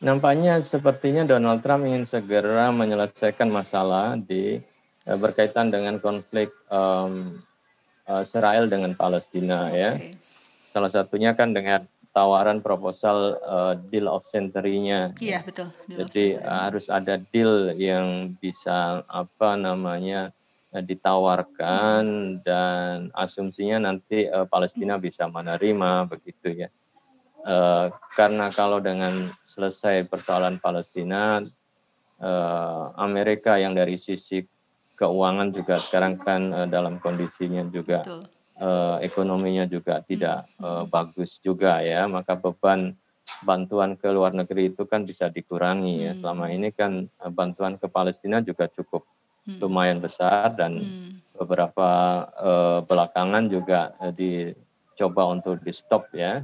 Nampaknya 0.04 0.60
sepertinya 0.64 1.24
Donald 1.24 1.64
Trump 1.64 1.88
ingin 1.88 2.04
segera 2.04 2.72
menyelesaikan 2.76 3.48
masalah 3.48 4.20
di 4.20 4.60
eh, 5.08 5.18
berkaitan 5.20 5.72
dengan 5.72 6.04
konflik 6.04 6.52
eh, 6.68 7.10
Israel 8.04 8.68
dengan 8.68 8.92
Palestina 9.00 9.72
ya. 9.72 9.96
Salah 10.74 10.90
satunya 10.90 11.38
kan 11.38 11.54
dengan 11.54 11.86
tawaran 12.14 12.62
proposal 12.66 13.38
eh, 13.38 13.74
deal 13.94 14.10
of 14.10 14.26
century-nya. 14.30 15.14
Iya 15.22 15.46
betul. 15.46 15.70
Di 15.86 15.94
Jadi 16.02 16.26
Love 16.38 16.46
eh, 16.46 16.60
harus 16.66 16.86
ada 16.90 17.16
deal 17.22 17.74
yang 17.78 18.34
bisa 18.42 19.06
apa 19.06 19.54
namanya 19.54 20.34
ditawarkan 20.74 22.02
dan 22.42 23.14
asumsinya 23.14 23.86
nanti 23.86 24.26
uh, 24.26 24.50
Palestina 24.50 24.98
bisa 24.98 25.30
menerima 25.30 26.10
begitu 26.10 26.66
ya. 26.66 26.70
Uh, 27.46 27.94
karena 28.18 28.50
kalau 28.50 28.82
dengan 28.82 29.30
selesai 29.46 30.10
persoalan 30.10 30.58
Palestina, 30.58 31.46
uh, 32.18 32.84
Amerika 32.98 33.62
yang 33.62 33.78
dari 33.78 34.02
sisi 34.02 34.42
keuangan 34.98 35.54
juga 35.54 35.78
sekarang 35.78 36.18
kan 36.18 36.42
uh, 36.50 36.66
dalam 36.66 36.98
kondisinya 36.98 37.62
juga 37.70 38.02
uh, 38.60 38.98
ekonominya 39.02 39.66
juga 39.70 40.02
tidak 40.04 40.46
uh, 40.62 40.86
bagus 40.86 41.38
juga 41.40 41.82
ya, 41.82 42.06
maka 42.06 42.38
beban 42.38 42.94
bantuan 43.48 43.96
ke 43.96 44.12
luar 44.12 44.36
negeri 44.36 44.76
itu 44.76 44.84
kan 44.84 45.08
bisa 45.08 45.32
dikurangi 45.32 46.10
ya. 46.10 46.14
Hmm. 46.14 46.20
Selama 46.20 46.46
ini 46.52 46.70
kan 46.76 47.08
bantuan 47.32 47.80
ke 47.80 47.88
Palestina 47.88 48.44
juga 48.44 48.68
cukup 48.68 49.08
hmm. 49.48 49.60
lumayan 49.64 50.00
besar 50.04 50.54
dan 50.56 50.80
hmm. 50.80 51.12
beberapa 51.40 51.90
uh, 52.36 52.80
belakangan 52.84 53.48
juga 53.48 53.96
uh, 54.00 54.12
dicoba 54.12 55.32
untuk 55.32 55.64
di 55.64 55.72
stop 55.72 56.12
ya 56.12 56.44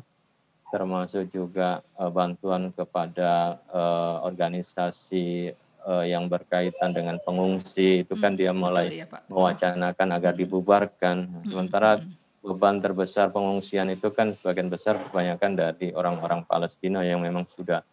termasuk 0.69 1.33
juga 1.33 1.81
uh, 1.97 2.13
bantuan 2.13 2.69
kepada 2.69 3.57
uh, 3.73 4.21
organisasi 4.21 5.53
uh, 5.85 6.03
yang 6.03 6.27
berkaitan 6.27 6.91
dengan 6.91 7.21
pengungsi 7.21 8.03
itu 8.03 8.17
kan 8.19 8.35
hmm, 8.35 8.39
dia 8.39 8.51
mulai 8.51 9.03
ya, 9.03 9.07
mewacanakan 9.31 10.07
agar 10.15 10.33
hmm. 10.35 10.41
dibubarkan. 10.41 11.17
Hmm. 11.29 11.43
Sementara 11.47 12.01
beban 12.39 12.79
terbesar 12.79 13.31
pengungsian 13.35 13.91
itu 13.91 14.11
kan 14.15 14.31
sebagian 14.35 14.71
besar 14.71 14.95
kebanyakan 14.99 15.59
dari 15.59 15.91
orang-orang 15.91 16.47
Palestina 16.47 17.03
yang 17.03 17.19
memang 17.19 17.43
sudah 17.51 17.83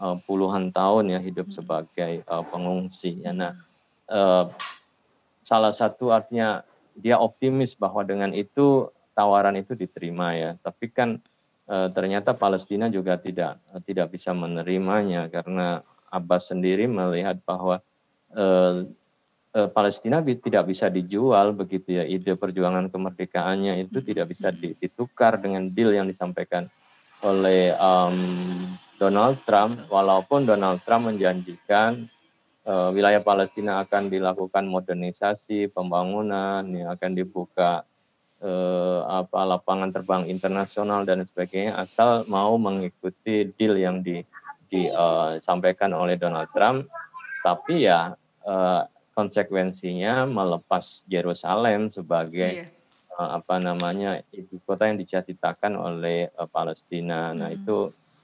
uh, 0.00 0.16
puluhan 0.28 0.68
tahun 0.72 1.16
ya 1.16 1.20
hidup 1.20 1.48
sebagai 1.52 2.24
uh, 2.28 2.44
pengungsi. 2.44 3.24
Ya, 3.24 3.32
nah, 3.32 3.52
uh, 4.12 4.52
salah 5.40 5.72
satu 5.72 6.12
artinya 6.12 6.64
dia 6.98 7.16
optimis 7.16 7.78
bahwa 7.78 8.04
dengan 8.04 8.34
itu 8.36 8.92
tawaran 9.16 9.56
itu 9.56 9.72
diterima 9.74 10.34
ya. 10.34 10.50
Tapi 10.60 10.88
kan 10.92 11.20
ternyata 11.68 12.32
Palestina 12.32 12.88
juga 12.88 13.20
tidak 13.20 13.60
tidak 13.84 14.16
bisa 14.16 14.32
menerimanya 14.32 15.28
karena 15.28 15.84
Abbas 16.08 16.50
sendiri 16.50 16.88
melihat 16.88 17.38
bahwa 17.44 17.80
eh, 18.34 18.88
eh, 19.54 19.68
Palestina 19.72 20.24
tidak 20.24 20.64
bisa 20.68 20.88
dijual 20.88 21.52
begitu 21.52 22.00
ya. 22.00 22.04
Ide 22.04 22.34
perjuangan 22.34 22.88
kemerdekaannya 22.88 23.84
itu 23.84 24.00
tidak 24.04 24.32
bisa 24.32 24.52
ditukar 24.52 25.40
dengan 25.40 25.68
deal 25.70 25.92
yang 25.92 26.08
disampaikan 26.08 26.68
oleh 27.24 27.74
um, 27.78 28.16
Donald 29.00 29.40
Trump. 29.44 29.76
Walaupun 29.90 30.46
Donald 30.46 30.82
Trump 30.86 31.10
menjanjikan 31.10 32.06
uh, 32.68 32.90
wilayah 32.92 33.24
Palestina 33.24 33.82
akan 33.82 34.12
dilakukan 34.12 34.68
modernisasi 34.68 35.72
pembangunan 35.72 36.62
yang 36.68 36.92
akan 36.92 37.12
dibuka 37.16 37.88
eh, 38.42 39.00
apa 39.02 39.40
lapangan 39.42 39.90
terbang 39.90 40.22
internasional 40.30 41.02
dan 41.02 41.22
sebagainya 41.26 41.74
asal 41.78 42.22
mau 42.30 42.54
mengikuti 42.54 43.50
deal 43.58 43.74
yang 43.78 44.02
di 44.02 44.22
disampaikan 44.68 45.90
eh, 45.92 45.98
oleh 45.98 46.16
Donald 46.20 46.52
Trump 46.52 46.86
tapi 47.42 47.88
ya 47.88 48.12
eh, 48.44 48.82
konsekuensinya 49.16 50.30
melepas 50.30 51.02
Yerusalem 51.10 51.90
sebagai 51.90 52.68
yeah. 52.68 53.18
eh, 53.18 53.30
apa 53.34 53.58
namanya 53.58 54.22
ibu 54.30 54.62
kota 54.62 54.86
yang 54.86 55.00
diciptakan 55.00 55.74
oleh 55.74 56.30
eh, 56.30 56.48
Palestina. 56.48 57.34
Nah 57.34 57.50
hmm. 57.50 57.58
itu 57.58 57.78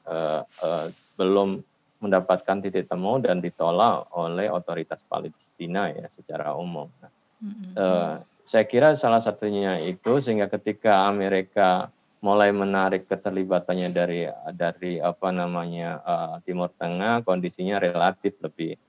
eh, 0.07 0.41
eh, 0.45 0.87
belum 1.19 1.59
mendapatkan 2.05 2.61
titik 2.61 2.85
temu 2.85 3.17
dan 3.17 3.41
ditolak 3.41 4.13
oleh 4.13 4.53
otoritas 4.53 5.01
Palestina 5.09 5.89
ya 5.89 6.05
secara 6.13 6.53
umum. 6.53 6.85
Nah, 7.01 7.11
-hmm. 7.41 7.73
eh, 7.73 8.15
saya 8.45 8.65
kira 8.69 8.93
salah 8.93 9.25
satunya 9.25 9.81
itu 9.81 10.21
sehingga 10.21 10.53
ketika 10.53 11.09
Amerika 11.09 11.89
mulai 12.25 12.49
menarik 12.57 13.05
keterlibatannya 13.05 13.93
dari 13.93 14.25
dari 14.57 14.97
apa 14.97 15.29
namanya 15.29 16.01
uh, 16.01 16.35
Timur 16.41 16.73
Tengah 16.73 17.21
kondisinya 17.21 17.77
relatif 17.77 18.41
lebih 18.41 18.81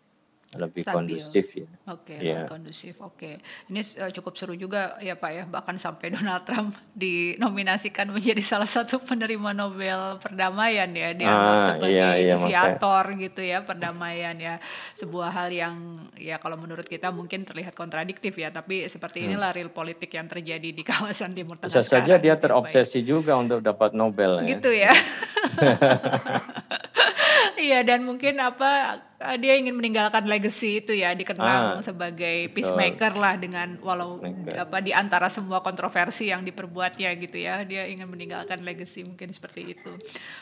lebih 0.57 0.81
Stabil. 0.83 0.95
kondusif 0.95 1.45
ya. 1.55 1.65
Oke, 1.65 1.75
okay, 1.87 2.17
iya. 2.19 2.33
yeah. 2.43 2.47
kondusif. 2.47 2.95
Oke. 3.01 3.39
Okay. 3.39 3.71
Ini 3.71 3.81
uh, 4.01 4.11
cukup 4.11 4.33
seru 4.39 4.55
juga 4.55 4.95
ya 5.03 5.15
Pak 5.19 5.31
ya, 5.31 5.43
bahkan 5.47 5.75
sampai 5.75 6.15
Donald 6.15 6.43
Trump 6.47 6.75
dinominasikan 7.01 8.11
menjadi 8.11 8.43
salah 8.43 8.69
satu 8.69 8.99
penerima 9.03 9.53
Nobel 9.53 10.19
perdamaian 10.19 10.89
ya, 10.91 11.09
dianggap 11.13 11.55
ah, 11.55 11.65
sebagai 11.71 11.95
iya, 11.95 12.09
iya, 12.17 12.35
inisiator 12.39 13.03
makanya. 13.11 13.23
gitu 13.29 13.41
ya 13.43 13.59
perdamaian 13.63 14.35
ya. 14.39 14.55
Sebuah 14.95 15.29
hal 15.31 15.49
yang 15.51 15.75
ya 16.15 16.39
kalau 16.39 16.55
menurut 16.55 16.87
kita 16.87 17.11
mungkin 17.11 17.43
terlihat 17.43 17.75
kontradiktif 17.75 18.35
ya, 18.35 18.49
tapi 18.49 18.87
seperti 18.87 19.23
hmm. 19.23 19.27
inilah 19.31 19.51
real 19.55 19.71
politik 19.71 20.11
yang 20.15 20.25
terjadi 20.25 20.69
di 20.71 20.83
kawasan 20.89 21.35
Timur 21.35 21.59
Tengah 21.59 21.71
Bisa 21.71 21.83
saja 21.83 22.15
dia 22.15 22.35
gitu 22.35 22.37
ya, 22.37 22.39
terobsesi 22.39 22.99
juga 23.03 23.35
untuk 23.35 23.59
dapat 23.59 23.93
Nobel 23.93 24.43
ya. 24.43 24.47
Gitu 24.57 24.71
ya. 24.71 24.93
Iya 27.55 27.87
dan 27.87 28.03
mungkin 28.03 28.35
apa 28.43 28.99
dia 29.39 29.55
ingin 29.55 29.73
meninggalkan 29.79 30.27
legacy 30.27 30.83
itu 30.83 30.91
ya 30.91 31.15
dikenal 31.15 31.79
ah, 31.79 31.83
sebagai 31.83 32.51
peacemaker 32.51 33.15
lah 33.15 33.39
dengan 33.39 33.79
walau 33.79 34.19
peacemaker. 34.19 34.67
apa 34.67 34.77
di 34.83 34.91
antara 34.91 35.31
semua 35.31 35.63
kontroversi 35.63 36.29
yang 36.29 36.43
diperbuatnya 36.43 37.15
gitu 37.17 37.39
ya 37.39 37.63
dia 37.63 37.87
ingin 37.87 38.11
meninggalkan 38.11 38.61
legacy 38.61 39.07
mungkin 39.07 39.31
seperti 39.31 39.75
itu. 39.79 39.91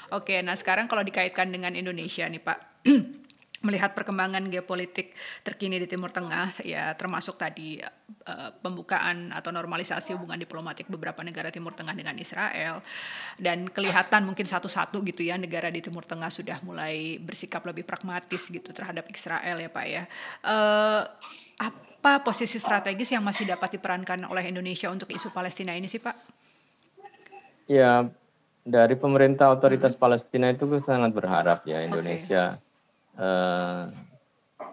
Oke, 0.09 0.41
nah 0.41 0.57
sekarang 0.57 0.89
kalau 0.89 1.05
dikaitkan 1.05 1.53
dengan 1.53 1.77
Indonesia 1.77 2.25
nih 2.25 2.41
Pak. 2.41 2.59
melihat 3.63 3.95
perkembangan 3.95 4.43
geopolitik 4.51 5.15
terkini 5.41 5.79
di 5.79 5.87
Timur 5.87 6.11
Tengah 6.11 6.59
ya 6.67 6.91
termasuk 6.99 7.39
tadi 7.39 7.79
uh, 7.79 8.51
pembukaan 8.59 9.31
atau 9.31 9.55
normalisasi 9.55 10.11
hubungan 10.19 10.35
diplomatik 10.35 10.91
beberapa 10.91 11.23
negara 11.23 11.47
Timur 11.47 11.71
Tengah 11.71 11.95
dengan 11.95 12.19
Israel 12.19 12.83
dan 13.39 13.71
kelihatan 13.71 14.27
mungkin 14.27 14.43
satu-satu 14.43 14.99
gitu 15.07 15.23
ya 15.23 15.39
negara 15.39 15.71
di 15.71 15.79
Timur 15.79 16.03
Tengah 16.03 16.27
sudah 16.27 16.59
mulai 16.67 17.15
bersikap 17.23 17.63
lebih 17.63 17.87
pragmatis 17.87 18.51
gitu 18.51 18.75
terhadap 18.75 19.07
Israel 19.07 19.55
ya 19.55 19.69
Pak 19.71 19.85
ya 19.87 20.03
uh, 20.43 21.07
apa 21.63 22.19
posisi 22.19 22.59
strategis 22.59 23.15
yang 23.15 23.23
masih 23.23 23.47
dapat 23.47 23.79
diperankan 23.79 24.27
oleh 24.27 24.43
Indonesia 24.43 24.91
untuk 24.91 25.07
isu 25.07 25.31
Palestina 25.31 25.71
ini 25.71 25.87
sih 25.87 26.03
Pak? 26.03 26.15
Ya 27.71 28.11
dari 28.67 28.99
pemerintah 28.99 29.55
otoritas 29.55 29.95
hmm. 29.95 30.03
Palestina 30.03 30.51
itu 30.51 30.67
sangat 30.83 31.15
berharap 31.15 31.63
ya 31.63 31.79
Indonesia 31.79 32.59
okay 32.59 32.71
uh, 33.19 33.91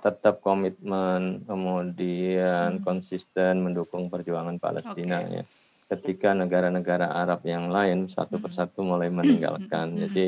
tetap 0.00 0.40
komitmen 0.40 1.44
kemudian 1.44 2.81
hmm. 2.81 2.85
konsisten 2.85 3.61
mendukung 3.61 4.09
perjuangan 4.09 4.57
Palestina 4.57 5.20
okay. 5.24 5.42
ya 5.42 5.44
ketika 5.90 6.31
negara-negara 6.33 7.11
Arab 7.11 7.42
yang 7.42 7.68
lain 7.68 8.07
satu 8.07 8.38
hmm. 8.38 8.44
persatu 8.46 8.87
mulai 8.87 9.11
meninggalkan 9.11 9.92
hmm. 9.92 10.00
jadi 10.09 10.26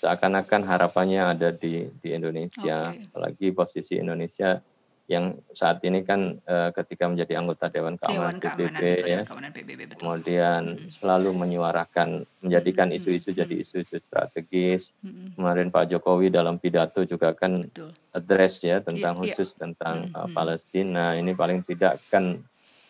seakan-akan 0.00 0.62
harapannya 0.64 1.20
ada 1.36 1.50
di 1.52 1.90
di 2.00 2.08
Indonesia 2.14 2.94
okay. 2.94 3.04
apalagi 3.10 3.46
posisi 3.52 4.00
Indonesia 4.00 4.62
yang 5.10 5.34
saat 5.50 5.82
ini 5.82 6.06
kan 6.06 6.38
uh, 6.46 6.70
ketika 6.70 7.10
menjadi 7.10 7.42
anggota 7.42 7.66
Dewan 7.66 7.98
Keamanan, 7.98 8.38
Dewan 8.38 8.38
Keamanan 8.38 8.70
PBB 8.78 8.86
betul, 8.86 9.10
ya, 9.10 9.20
Keamanan 9.26 9.50
PBB, 9.50 9.80
betul. 9.90 9.98
kemudian 9.98 10.62
hmm. 10.78 10.86
selalu 10.94 11.30
menyuarakan, 11.34 12.08
menjadikan 12.38 12.88
isu-isu 12.94 13.34
hmm. 13.34 13.38
jadi 13.42 13.54
isu-isu 13.58 13.98
strategis. 13.98 14.94
Hmm. 15.02 15.34
Kemarin 15.34 15.74
Pak 15.74 15.90
Jokowi 15.90 16.30
dalam 16.30 16.62
pidato 16.62 17.02
juga 17.02 17.34
kan 17.34 17.58
betul. 17.58 17.90
address 18.14 18.62
ya 18.62 18.78
tentang 18.86 19.18
ya, 19.18 19.34
khusus 19.34 19.50
ya. 19.58 19.66
tentang 19.66 19.96
hmm. 20.06 20.14
uh, 20.14 20.28
Palestina. 20.30 21.18
Ini 21.18 21.34
paling 21.34 21.66
tidak 21.66 21.98
kan 22.06 22.38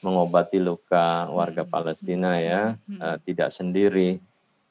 mengobati 0.04 0.60
luka 0.60 1.24
warga 1.32 1.64
hmm. 1.64 1.72
Palestina 1.72 2.36
ya, 2.36 2.76
hmm. 2.76 3.00
uh, 3.00 3.16
tidak 3.24 3.48
sendiri. 3.48 4.20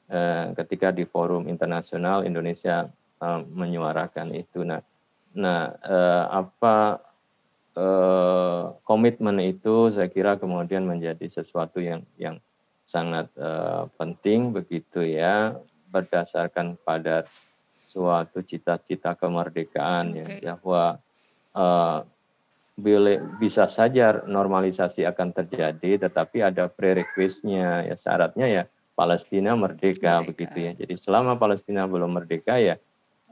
Uh, 0.06 0.54
ketika 0.58 0.90
di 0.90 1.06
forum 1.06 1.46
internasional 1.46 2.26
Indonesia 2.26 2.86
uh, 3.18 3.42
menyuarakan 3.42 4.38
itu. 4.38 4.62
Nah, 4.66 4.82
nah 5.34 5.70
uh, 5.86 6.46
apa 6.46 7.09
Eh, 7.70 8.62
komitmen 8.82 9.38
itu 9.38 9.94
saya 9.94 10.10
kira 10.10 10.34
kemudian 10.34 10.82
menjadi 10.82 11.22
sesuatu 11.30 11.78
yang 11.78 12.02
yang 12.18 12.42
sangat 12.82 13.30
uh, 13.38 13.86
penting 13.94 14.50
begitu 14.50 15.06
ya 15.06 15.54
berdasarkan 15.94 16.74
pada 16.82 17.22
suatu 17.86 18.42
cita-cita 18.42 19.14
kemerdekaan 19.14 20.18
okay. 20.18 20.42
ya 20.42 20.58
bahwa 20.58 20.98
uh, 21.54 22.02
bisa 23.38 23.70
saja 23.70 24.26
normalisasi 24.26 25.06
akan 25.06 25.30
terjadi 25.30 26.10
tetapi 26.10 26.42
ada 26.42 26.66
prerequisite-nya 26.66 27.86
ya 27.86 27.94
syaratnya 27.94 28.46
ya 28.50 28.62
Palestina 28.98 29.54
merdeka, 29.54 30.18
merdeka 30.18 30.26
begitu 30.26 30.58
ya. 30.58 30.72
Jadi 30.74 30.94
selama 30.98 31.38
Palestina 31.38 31.86
belum 31.86 32.10
merdeka 32.10 32.58
ya 32.58 32.82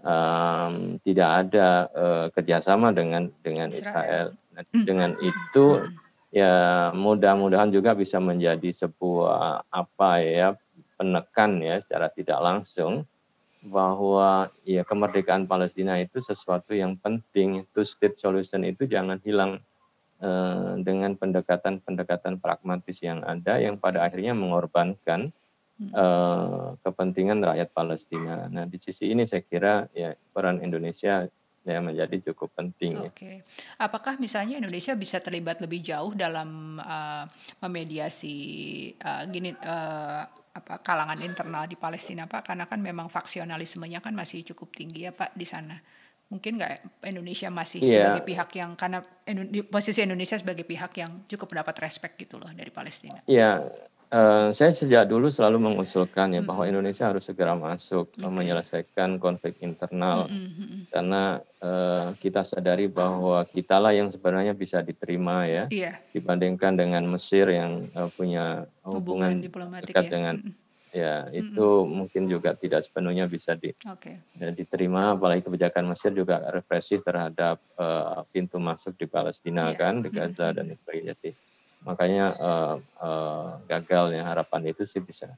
um, 0.03 0.99
tidak 1.03 1.31
ada 1.47 1.69
uh, 1.95 2.27
kerjasama 2.35 2.95
dengan 2.95 3.31
dengan 3.43 3.69
Israel. 3.73 4.35
Israel. 4.35 4.67
Hmm. 4.75 4.85
Dengan 4.85 5.11
itu 5.23 5.67
hmm. 5.79 5.95
ya 6.35 6.55
mudah-mudahan 6.95 7.71
juga 7.71 7.95
bisa 7.95 8.19
menjadi 8.19 8.75
sebuah 8.75 9.71
apa 9.71 10.11
ya 10.23 10.49
penekan 10.99 11.63
ya 11.63 11.79
secara 11.79 12.11
tidak 12.11 12.43
langsung 12.43 13.07
bahwa 13.63 14.51
ya 14.63 14.87
kemerdekaan 14.87 15.47
Palestina 15.47 15.99
itu 15.99 16.23
sesuatu 16.23 16.75
yang 16.75 16.99
penting. 16.99 17.63
Itu 17.63 17.83
state 17.87 18.19
solution 18.19 18.67
itu 18.67 18.87
jangan 18.87 19.19
hilang 19.23 19.63
uh, 20.23 20.79
dengan 20.83 21.15
pendekatan-pendekatan 21.19 22.39
pragmatis 22.39 22.99
yang 23.03 23.23
ada 23.23 23.59
yang 23.59 23.79
pada 23.79 24.07
akhirnya 24.07 24.35
mengorbankan 24.35 25.31
uh, 25.95 26.75
kepentingan 26.83 27.39
rakyat 27.43 27.71
Palestina. 27.71 28.51
Nah, 28.51 28.67
di 28.67 28.79
sisi 28.83 29.15
ini 29.15 29.25
saya 29.25 29.43
kira 29.47 29.87
ya 29.95 30.15
peran 30.35 30.59
Indonesia 30.61 31.27
ya 31.69 31.79
menjadi 31.85 32.33
cukup 32.33 32.57
penting. 32.57 32.97
Ya. 32.97 33.11
Oke, 33.13 33.33
ya. 33.41 33.41
apakah 33.77 34.17
misalnya 34.17 34.57
Indonesia 34.57 34.97
bisa 34.97 35.21
terlibat 35.21 35.61
lebih 35.61 35.85
jauh 35.85 36.17
dalam 36.17 36.81
uh, 36.81 37.29
memediasi 37.61 38.37
uh, 38.97 39.29
gini 39.29 39.53
uh, 39.53 40.25
apa 40.29 40.81
kalangan 40.81 41.21
internal 41.21 41.69
di 41.69 41.77
Palestina, 41.77 42.25
Pak? 42.25 42.51
Karena 42.51 42.65
kan 42.65 42.81
memang 42.81 43.13
faksionalismenya 43.13 44.01
kan 44.01 44.17
masih 44.17 44.43
cukup 44.49 44.73
tinggi 44.75 45.07
ya, 45.07 45.13
Pak, 45.13 45.37
di 45.37 45.45
sana. 45.45 45.77
Mungkin 46.29 46.61
nggak 46.61 47.05
Indonesia 47.09 47.49
masih 47.49 47.81
yeah. 47.81 48.13
sebagai 48.13 48.25
pihak 48.29 48.51
yang 48.57 48.71
karena 48.77 49.01
posisi 49.73 50.05
Indonesia 50.05 50.37
sebagai 50.37 50.65
pihak 50.65 50.93
yang 51.01 51.25
cukup 51.25 51.57
mendapat 51.57 51.77
respect 51.85 52.21
gitu 52.21 52.37
loh 52.37 52.53
dari 52.53 52.69
Palestina. 52.69 53.25
Iya, 53.25 53.65
Uh, 54.09 54.49
saya 54.57 54.73
sejak 54.73 55.05
dulu 55.05 55.29
selalu 55.29 55.69
mengusulkan 55.69 56.33
ya 56.33 56.41
mm 56.41 56.41
-hmm. 56.41 56.49
bahwa 56.49 56.65
Indonesia 56.65 57.13
harus 57.13 57.29
segera 57.29 57.53
masuk 57.53 58.09
okay. 58.09 58.25
menyelesaikan 58.25 59.21
konflik 59.21 59.61
internal 59.61 60.25
mm 60.33 60.49
-hmm. 60.49 60.81
karena 60.89 61.45
uh, 61.61 62.17
kita 62.17 62.41
sadari 62.41 62.89
bahwa 62.89 63.45
kitalah 63.45 63.93
yang 63.93 64.09
sebenarnya 64.09 64.57
bisa 64.57 64.81
diterima 64.81 65.45
ya 65.45 65.69
yeah. 65.69 66.01
dibandingkan 66.17 66.81
dengan 66.81 67.05
Mesir 67.05 67.53
yang 67.53 67.85
uh, 67.93 68.09
punya 68.09 68.65
hubungan, 68.81 69.45
hubungan 69.45 69.85
dekat 69.85 70.09
ya. 70.09 70.13
dengan 70.17 70.35
mm 70.41 70.57
-hmm. 70.57 70.97
ya 70.97 71.15
itu 71.37 71.69
mm 71.69 71.85
-hmm. 71.85 71.93
mungkin 71.93 72.23
juga 72.33 72.51
tidak 72.57 72.89
sepenuhnya 72.89 73.29
bisa 73.29 73.61
di, 73.61 73.77
okay. 73.85 74.25
ya, 74.41 74.49
diterima 74.57 75.21
apalagi 75.21 75.45
kebijakan 75.45 75.85
Mesir 75.85 76.17
juga 76.17 76.49
represif 76.49 77.05
terhadap 77.05 77.61
uh, 77.77 78.25
pintu 78.33 78.57
masuk 78.57 78.97
di 78.97 79.05
Palestina 79.05 79.69
yeah. 79.69 79.77
kan 79.77 80.01
di 80.01 80.09
Gaza 80.09 80.49
mm 80.49 80.57
-hmm. 80.57 80.57
dan 80.57 80.65
sebagainya 80.81 81.15
makanya 81.87 82.35
uh, 82.39 82.75
uh, 82.99 83.49
gagal 83.71 84.15
ya 84.15 84.23
harapan 84.27 84.71
itu 84.71 84.85
sih 84.85 85.03
bisa 85.03 85.31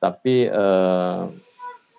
tapi 0.00 0.48
uh, 0.48 1.28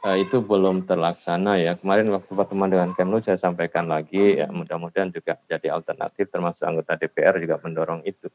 uh, 0.06 0.18
itu 0.18 0.42
belum 0.42 0.86
terlaksana 0.86 1.58
ya 1.58 1.74
kemarin 1.78 2.14
waktu 2.14 2.32
pertemuan 2.34 2.70
dengan 2.70 2.94
Kemlu 2.94 3.22
saya 3.22 3.42
sampaikan 3.42 3.90
lagi 3.90 4.42
ya 4.42 4.50
mudah-mudahan 4.50 5.10
juga 5.10 5.42
jadi 5.50 5.74
alternatif 5.74 6.30
termasuk 6.30 6.66
anggota 6.66 6.98
DPR 6.98 7.42
juga 7.42 7.58
mendorong 7.62 8.06
itu 8.06 8.30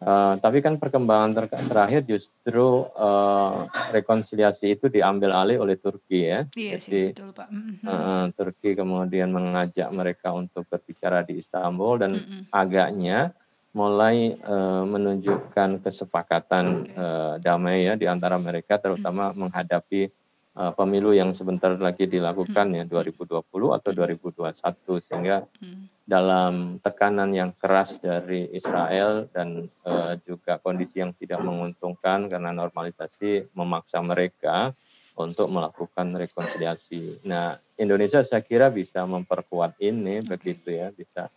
Uh, 0.00 0.40
tapi 0.40 0.64
kan 0.64 0.80
perkembangan 0.80 1.36
ter 1.36 1.44
terakhir 1.68 2.00
justru 2.08 2.88
uh, 2.96 3.68
rekonsiliasi 3.92 4.72
itu 4.72 4.88
diambil 4.88 5.28
alih 5.28 5.60
oleh 5.60 5.76
Turki 5.76 6.24
ya. 6.24 6.48
Iya 6.56 6.80
Jadi, 6.80 6.88
sih, 6.88 7.06
betul 7.12 7.36
Pak. 7.36 7.48
Mm 7.52 7.60
-hmm. 7.60 7.84
uh, 7.84 8.24
Turki 8.32 8.72
kemudian 8.72 9.28
mengajak 9.28 9.92
mereka 9.92 10.32
untuk 10.32 10.64
berbicara 10.72 11.20
di 11.20 11.36
Istanbul 11.36 12.00
dan 12.00 12.16
mm 12.16 12.24
-hmm. 12.24 12.42
agaknya 12.48 13.36
mulai 13.70 14.34
uh, 14.42 14.82
menunjukkan 14.82 15.78
kesepakatan 15.86 16.90
uh, 16.90 17.34
damai 17.38 17.86
ya 17.86 17.94
di 17.94 18.10
antara 18.10 18.34
mereka 18.34 18.82
terutama 18.82 19.30
hmm. 19.30 19.46
menghadapi 19.46 20.10
uh, 20.58 20.74
pemilu 20.74 21.14
yang 21.14 21.30
sebentar 21.38 21.78
lagi 21.78 22.10
dilakukan 22.10 22.66
hmm. 22.74 22.78
ya 22.82 22.84
2020 22.90 23.46
atau 23.46 23.90
2021 23.94 25.06
sehingga 25.06 25.46
hmm. 25.62 26.02
dalam 26.02 26.82
tekanan 26.82 27.30
yang 27.30 27.54
keras 27.54 28.02
dari 28.02 28.50
Israel 28.50 29.30
dan 29.30 29.70
uh, 29.86 30.18
juga 30.26 30.58
kondisi 30.58 30.98
yang 30.98 31.14
tidak 31.14 31.38
menguntungkan 31.38 32.26
karena 32.26 32.50
normalisasi 32.50 33.54
memaksa 33.54 34.02
mereka 34.02 34.74
untuk 35.14 35.52
melakukan 35.52 36.16
rekonsiliasi. 36.16 37.22
Nah, 37.28 37.60
Indonesia 37.76 38.24
saya 38.24 38.40
kira 38.40 38.72
bisa 38.72 39.04
memperkuat 39.04 39.76
ini 39.78 40.24
okay. 40.24 40.26
begitu 40.26 40.68
ya, 40.72 40.88
bisa 40.90 41.28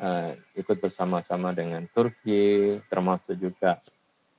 uh, 0.00 0.32
ikut 0.56 0.80
bersama-sama 0.80 1.52
dengan 1.52 1.84
Turki, 1.92 2.80
termasuk 2.88 3.36
juga 3.36 3.78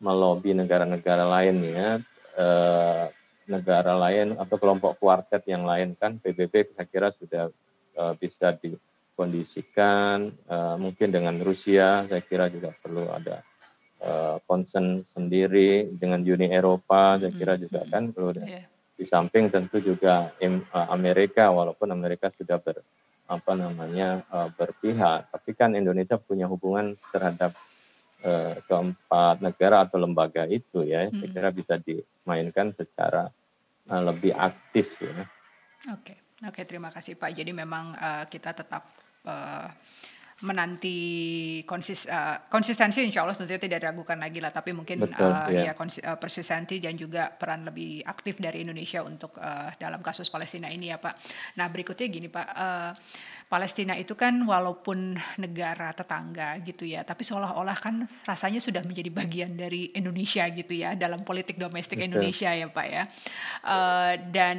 melobi 0.01 0.57
negara-negara 0.57 1.23
lain 1.29 1.57
ya, 1.61 1.89
uh, 2.35 3.05
negara 3.45 3.93
lain 3.95 4.35
atau 4.35 4.57
kelompok 4.57 4.97
kuartet 4.97 5.45
yang 5.45 5.63
lain 5.63 5.93
kan 5.97 6.17
PBB 6.17 6.73
saya 6.73 6.87
kira 6.89 7.07
sudah 7.13 7.53
uh, 7.97 8.13
bisa 8.17 8.57
dikondisikan, 8.57 10.33
uh, 10.49 10.75
mungkin 10.81 11.13
dengan 11.13 11.37
Rusia 11.39 12.09
saya 12.09 12.21
kira 12.25 12.49
juga 12.49 12.73
perlu 12.73 13.11
ada 13.13 13.45
uh, 14.01 14.41
concern 14.49 15.05
sendiri. 15.13 15.85
Dengan 15.93 16.25
Uni 16.25 16.49
Eropa 16.49 17.21
saya 17.21 17.31
kira 17.31 17.53
juga 17.61 17.85
kan 17.85 18.09
perlu 18.09 18.33
yeah. 18.41 18.65
di 18.97 19.05
samping 19.05 19.53
tentu 19.53 19.81
juga 19.81 20.33
Amerika 20.89 21.53
walaupun 21.53 21.89
Amerika 21.93 22.33
sudah 22.33 22.57
ber 22.57 22.81
apa 23.31 23.55
namanya 23.55 24.27
uh, 24.27 24.51
berpihak, 24.51 25.31
tapi 25.31 25.55
kan 25.55 25.71
Indonesia 25.71 26.19
punya 26.19 26.51
hubungan 26.51 26.99
terhadap 27.15 27.55
uh, 28.27 28.59
keempat 28.67 29.39
negara 29.39 29.87
atau 29.87 29.95
lembaga 30.03 30.43
itu 30.51 30.83
ya, 30.83 31.07
hmm. 31.07 31.15
saya 31.15 31.29
kira 31.31 31.49
bisa 31.55 31.79
dimainkan 31.79 32.75
secara 32.75 33.31
uh, 33.87 34.01
lebih 34.03 34.35
aktif 34.35 34.99
ya. 34.99 35.23
Oke, 35.95 36.19
oke 36.43 36.61
terima 36.67 36.91
kasih 36.91 37.15
Pak. 37.15 37.31
Jadi 37.31 37.55
memang 37.55 37.95
uh, 37.95 38.27
kita 38.27 38.51
tetap 38.51 38.83
uh, 39.23 39.71
menanti 40.41 40.97
konsis, 41.69 42.09
uh, 42.09 42.49
konsistensi 42.49 43.05
insya 43.05 43.21
Allah 43.21 43.37
tentunya 43.37 43.61
tidak 43.61 43.79
diragukan 43.85 44.17
lagi 44.17 44.41
lah 44.41 44.49
tapi 44.49 44.73
mungkin 44.73 45.05
Betul, 45.05 45.29
uh, 45.29 45.47
ya, 45.53 45.71
ya 45.71 45.73
konsis, 45.77 46.01
uh, 46.01 46.17
persistensi 46.17 46.81
dan 46.81 46.97
juga 46.97 47.29
peran 47.29 47.65
lebih 47.65 48.01
aktif 48.05 48.41
dari 48.41 48.65
Indonesia 48.65 49.05
untuk 49.05 49.37
uh, 49.37 49.69
dalam 49.77 50.01
kasus 50.01 50.33
Palestina 50.33 50.69
ini 50.73 50.89
ya 50.89 50.97
Pak. 50.97 51.13
Nah 51.61 51.69
berikutnya 51.69 52.07
gini 52.09 52.27
Pak, 52.27 52.47
uh, 52.57 52.91
Palestina 53.51 53.99
itu 53.99 54.15
kan 54.15 54.31
walaupun 54.47 55.19
negara 55.43 55.91
tetangga 55.91 56.55
gitu 56.63 56.87
ya, 56.87 57.03
tapi 57.03 57.27
seolah-olah 57.27 57.75
kan 57.75 58.07
rasanya 58.23 58.63
sudah 58.63 58.79
menjadi 58.79 59.11
bagian 59.11 59.59
dari 59.59 59.91
Indonesia 59.91 60.47
gitu 60.55 60.71
ya 60.71 60.95
dalam 60.95 61.27
politik 61.27 61.59
domestik 61.59 61.99
Betul. 61.99 62.07
Indonesia 62.15 62.49
ya 62.55 62.71
Pak 62.71 62.87
ya. 62.87 63.03
Uh, 63.67 64.13
dan 64.31 64.57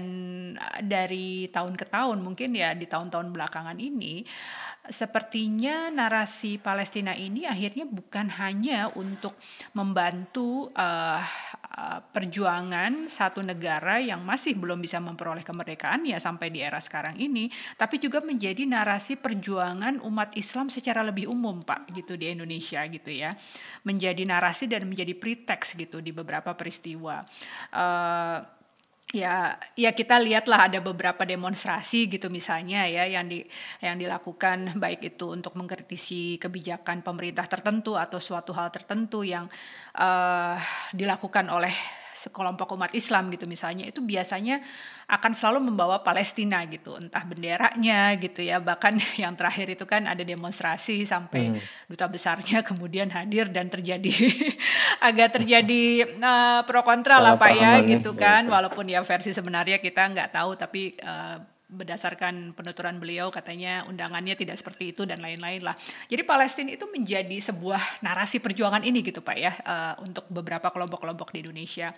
dari 0.85 1.49
tahun 1.49 1.73
ke 1.73 1.89
tahun 1.89 2.21
mungkin 2.21 2.53
ya 2.53 2.77
di 2.77 2.85
tahun-tahun 2.85 3.33
belakangan 3.33 3.81
ini 3.81 4.29
sepertinya 4.91 5.95
narasi 5.95 6.59
Palestina 6.59 7.15
ini 7.15 7.47
akhirnya 7.47 7.87
bukan 7.87 8.27
hanya 8.35 8.91
untuk 8.99 9.39
membantu 9.79 10.75
uh, 10.75 11.23
perjuangan 12.13 13.09
satu 13.09 13.41
negara 13.41 13.97
yang 13.97 14.21
masih 14.21 14.59
belum 14.59 14.83
bisa 14.85 15.01
memperoleh 15.01 15.41
kemerdekaan 15.41 16.05
ya 16.05 16.21
sampai 16.21 16.53
di 16.53 16.61
era 16.61 16.77
sekarang 16.77 17.17
ini, 17.17 17.49
tapi 17.81 17.97
juga 17.97 18.21
menjadi 18.21 18.69
narasi 18.69 19.17
perjuangan 19.17 20.05
umat 20.05 20.37
Islam 20.37 20.69
secara 20.69 21.01
lebih 21.01 21.33
umum 21.33 21.65
Pak 21.65 21.89
gitu 21.97 22.19
di 22.19 22.29
Indonesia 22.29 22.85
gitu 22.85 23.09
ya, 23.09 23.33
menjadi 23.89 24.21
narasi 24.29 24.69
dan 24.69 24.85
menjadi 24.85 25.17
pretext 25.17 25.81
gitu 25.81 26.05
di 26.05 26.13
beberapa 26.13 26.53
peristiwa. 26.53 27.25
Uh, 27.73 28.62
ya 29.13 29.61
ya 29.77 29.93
kita 29.93 30.17
lihatlah 30.17 30.73
ada 30.73 30.81
beberapa 30.81 31.29
demonstrasi 31.29 32.09
gitu 32.09 32.33
misalnya 32.33 32.89
ya 32.89 33.05
yang 33.05 33.29
di 33.29 33.45
yang 33.85 34.01
dilakukan 34.01 34.73
baik 34.83 35.15
itu 35.15 35.37
untuk 35.37 35.53
mengkritisi 35.53 36.41
kebijakan 36.41 37.05
pemerintah 37.05 37.45
tertentu 37.45 38.01
atau 38.01 38.17
suatu 38.17 38.57
hal 38.57 38.73
tertentu 38.73 39.21
yang 39.21 39.53
uh, 40.01 40.57
dilakukan 40.97 41.45
oleh 41.53 42.02
sekelompok 42.23 42.79
umat 42.79 42.95
Islam 42.95 43.35
gitu 43.35 43.51
misalnya 43.51 43.91
itu 43.91 43.99
biasanya 43.99 44.63
akan 45.11 45.33
selalu 45.35 45.67
membawa 45.67 46.07
Palestina 46.07 46.63
gitu 46.71 46.95
entah 46.95 47.27
benderanya 47.27 48.15
gitu 48.23 48.47
ya. 48.47 48.63
Bahkan 48.63 49.03
yang 49.23 49.35
terakhir 49.35 49.75
itu 49.75 49.85
kan 49.85 50.07
ada 50.07 50.23
demonstrasi 50.23 51.03
sampai 51.03 51.59
hmm. 51.59 51.91
duta 51.91 52.07
besarnya 52.07 52.63
kemudian 52.69 53.11
hadir 53.11 53.51
dan 53.51 53.67
terjadi 53.67 54.15
agak 55.09 55.43
terjadi 55.43 56.15
uh, 56.23 56.63
pro 56.63 56.87
kontra 56.87 57.19
lah 57.19 57.35
pak 57.35 57.53
ya 57.53 57.83
gitu 57.83 58.15
kan. 58.15 58.47
Walaupun 58.47 58.87
ya 58.87 59.03
versi 59.03 59.35
sebenarnya 59.35 59.83
kita 59.83 60.07
nggak 60.15 60.31
tahu 60.31 60.55
tapi 60.55 60.95
uh, 61.03 61.43
berdasarkan 61.73 62.53
penuturan 62.53 63.01
beliau 63.01 63.33
katanya 63.33 63.89
undangannya 63.89 64.37
tidak 64.37 64.61
seperti 64.61 64.93
itu 64.93 65.09
dan 65.09 65.25
lain-lain 65.25 65.65
lah. 65.65 65.73
Jadi 66.07 66.23
Palestina 66.23 66.77
itu 66.77 66.85
menjadi 66.93 67.33
sebuah 67.41 68.05
narasi 68.05 68.45
perjuangan 68.45 68.85
ini 68.85 69.01
gitu 69.01 69.25
Pak 69.25 69.37
ya 69.41 69.53
uh, 69.65 69.95
untuk 70.05 70.29
beberapa 70.29 70.69
kelompok-kelompok 70.69 71.33
di 71.33 71.49
Indonesia. 71.49 71.97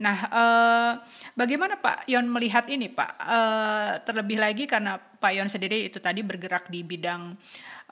Nah, 0.00 0.16
uh, 0.32 0.92
bagaimana 1.36 1.76
Pak 1.76 2.08
Yon 2.08 2.24
melihat 2.32 2.64
ini 2.72 2.88
Pak? 2.88 3.10
Uh, 3.20 3.90
terlebih 4.08 4.40
lagi 4.40 4.64
karena 4.64 4.96
Pak 4.96 5.32
Yon 5.36 5.52
sendiri 5.52 5.84
itu 5.84 6.00
tadi 6.00 6.24
bergerak 6.24 6.72
di 6.72 6.80
bidang 6.80 7.36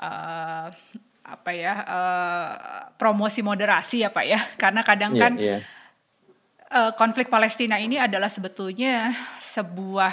uh, 0.00 0.66
apa 1.28 1.50
ya 1.52 1.74
uh, 1.84 2.50
promosi 2.96 3.44
moderasi 3.44 4.00
ya 4.00 4.08
Pak 4.08 4.24
ya, 4.24 4.40
karena 4.56 4.80
kadang 4.80 5.12
yeah, 5.12 5.20
kan 5.20 5.32
yeah. 5.36 5.60
Uh, 6.68 6.92
konflik 6.96 7.32
Palestina 7.32 7.80
ini 7.80 7.96
adalah 7.96 8.28
sebetulnya 8.28 9.12
sebuah 9.40 10.12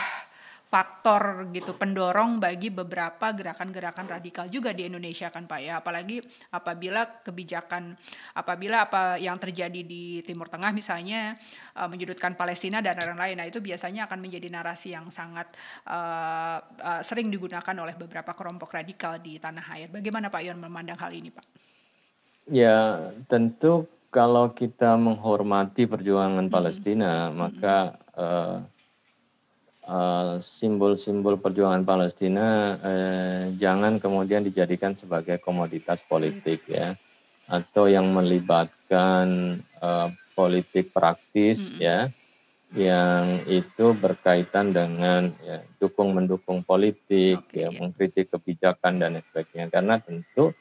faktor 0.75 1.47
gitu 1.55 1.71
pendorong 1.79 2.35
bagi 2.43 2.67
beberapa 2.67 3.31
gerakan-gerakan 3.31 4.11
radikal 4.11 4.51
juga 4.51 4.75
di 4.75 4.83
Indonesia 4.83 5.31
kan 5.31 5.47
Pak 5.47 5.59
ya 5.63 5.79
apalagi 5.79 6.19
apabila 6.51 7.23
kebijakan 7.23 7.95
apabila 8.35 8.83
apa 8.83 9.15
yang 9.15 9.39
terjadi 9.39 9.87
di 9.87 10.19
Timur 10.27 10.51
Tengah 10.51 10.75
misalnya 10.75 11.39
uh, 11.79 11.87
menyudutkan 11.87 12.35
Palestina 12.35 12.83
dan 12.83 12.99
lain-lain 12.99 13.39
nah 13.39 13.47
itu 13.47 13.63
biasanya 13.63 14.03
akan 14.03 14.19
menjadi 14.19 14.51
narasi 14.51 14.91
yang 14.91 15.07
sangat 15.07 15.47
uh, 15.87 16.59
uh, 16.59 16.99
sering 17.07 17.31
digunakan 17.31 17.75
oleh 17.79 17.95
beberapa 17.95 18.35
kelompok 18.35 18.75
radikal 18.75 19.15
di 19.15 19.39
tanah 19.39 19.63
air 19.79 19.87
bagaimana 19.87 20.27
Pak 20.27 20.43
Yon 20.43 20.59
memandang 20.59 20.99
hal 20.99 21.15
ini 21.15 21.31
Pak? 21.31 21.45
Ya 22.51 23.15
tentu 23.31 23.87
kalau 24.11 24.51
kita 24.51 24.99
menghormati 24.99 25.87
perjuangan. 25.87 26.51
Palestina 26.51 27.31
hmm. 27.31 27.35
maka 27.35 27.77
uh, 28.19 28.74
simbol-simbol 30.41 31.37
uh, 31.37 31.41
perjuangan 31.41 31.85
Palestina 31.85 32.77
uh, 32.81 33.41
jangan 33.55 34.01
kemudian 34.01 34.41
dijadikan 34.41 34.97
sebagai 34.97 35.37
komoditas 35.37 36.01
politik 36.09 36.65
ya 36.65 36.97
atau 37.45 37.85
yang 37.85 38.09
melibatkan 38.09 39.57
uh, 39.77 40.09
politik 40.33 40.89
praktis 40.89 41.69
hmm. 41.69 41.77
ya 41.77 41.99
yang 42.75 43.45
itu 43.47 43.95
berkaitan 43.95 44.73
dengan 44.73 45.31
ya, 45.45 45.61
dukung 45.77 46.17
mendukung 46.17 46.65
politik 46.65 47.45
okay, 47.45 47.63
ya, 47.63 47.69
ya 47.69 47.77
mengkritik 47.77 48.33
kebijakan 48.33 48.99
dan 48.99 49.21
sebagainya 49.21 49.69
karena 49.69 49.95
tentu 50.01 50.51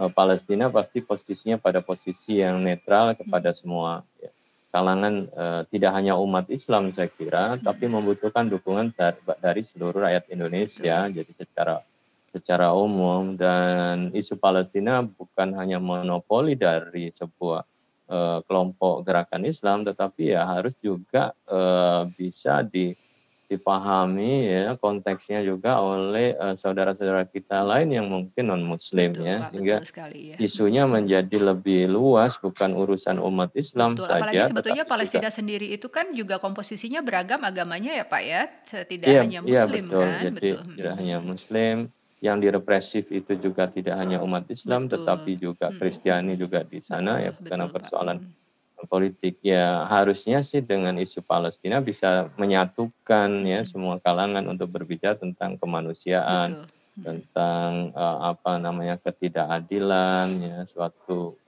uh, 0.00 0.08
Palestina 0.08 0.72
pasti 0.72 1.04
posisinya 1.04 1.60
pada 1.60 1.84
posisi 1.84 2.40
yang 2.40 2.64
netral 2.64 3.12
kepada 3.12 3.52
hmm. 3.52 3.58
semua 3.60 4.00
ya 4.18 4.32
kalangan 4.70 5.26
uh, 5.34 5.62
tidak 5.68 5.92
hanya 5.98 6.14
umat 6.16 6.46
Islam 6.48 6.94
saya 6.94 7.10
kira, 7.10 7.58
hmm. 7.58 7.66
tapi 7.66 7.90
membutuhkan 7.90 8.46
dukungan 8.46 8.94
dari, 8.94 9.18
dari 9.42 9.62
seluruh 9.66 10.06
rakyat 10.06 10.30
Indonesia. 10.30 11.10
Jadi 11.10 11.32
secara 11.34 11.82
secara 12.30 12.70
umum 12.70 13.34
dan 13.34 14.14
isu 14.14 14.38
Palestina 14.38 15.02
bukan 15.02 15.50
hanya 15.58 15.82
monopoli 15.82 16.54
dari 16.54 17.10
sebuah 17.10 17.66
uh, 18.06 18.38
kelompok 18.46 19.02
gerakan 19.02 19.42
Islam, 19.50 19.82
tetapi 19.82 20.38
ya 20.38 20.46
harus 20.46 20.78
juga 20.78 21.34
uh, 21.50 22.06
bisa 22.14 22.62
di 22.62 22.94
dipahami 23.50 24.46
ya 24.46 24.78
konteksnya 24.78 25.42
juga 25.42 25.82
oleh 25.82 26.38
saudara 26.54 26.80
saudara-saudara 26.94 27.26
kita 27.28 27.60
lain 27.66 27.88
yang 27.92 28.06
mungkin 28.06 28.44
non 28.48 28.62
muslim 28.64 29.12
betul, 29.12 29.26
ya 29.26 29.36
Pak, 29.42 29.50
hingga 29.52 29.76
ya. 30.14 30.36
isunya 30.38 30.84
menjadi 30.86 31.36
lebih 31.52 31.90
luas 31.90 32.38
bukan 32.38 32.72
urusan 32.78 33.18
umat 33.18 33.50
Islam 33.58 33.98
betul, 33.98 34.06
saja 34.08 34.22
apalagi 34.22 34.44
sebetulnya 34.48 34.84
Palestina 34.86 35.28
juga, 35.28 35.38
sendiri 35.42 35.66
itu 35.74 35.86
kan 35.92 36.14
juga 36.14 36.38
komposisinya 36.38 37.04
beragam 37.04 37.42
agamanya 37.42 37.92
ya 37.94 38.04
Pak 38.06 38.22
ya 38.22 38.42
tidak 38.86 39.08
iya, 39.10 39.20
hanya 39.26 39.40
iya, 39.44 39.66
muslim 39.66 39.84
iya, 39.84 39.90
betul. 39.90 40.00
kan 40.00 40.20
jadi 40.22 40.50
betul. 40.54 40.74
tidak 40.78 40.94
hanya 40.96 41.16
muslim 41.20 41.76
yang 42.20 42.36
direpresif 42.36 43.04
itu 43.08 43.32
juga 43.40 43.64
tidak 43.68 43.96
hanya 43.96 44.20
umat 44.20 44.44
Islam 44.46 44.86
betul. 44.86 45.04
tetapi 45.04 45.32
juga 45.40 45.66
Kristiani 45.72 46.36
juga 46.36 46.62
di 46.64 46.80
sana 46.80 47.20
betul, 47.20 47.26
ya 47.26 47.30
karena 47.48 47.66
persoalan 47.68 48.16
Pak 48.20 48.39
politik 48.88 49.40
ya 49.44 49.84
harusnya 49.88 50.40
sih 50.40 50.64
dengan 50.64 50.96
isu 50.96 51.20
Palestina 51.24 51.82
bisa 51.82 52.30
menyatukan 52.40 53.44
ya 53.44 53.60
semua 53.66 54.00
kalangan 54.00 54.46
untuk 54.48 54.70
berbicara 54.72 55.18
tentang 55.18 55.60
kemanusiaan 55.60 56.64
Betul. 56.64 56.68
Hmm. 56.90 57.04
tentang 57.06 57.70
uh, 57.94 58.34
apa 58.34 58.58
namanya 58.58 58.96
ketidakadilan 58.98 60.26
ya 60.42 60.58
suatu 60.66 61.38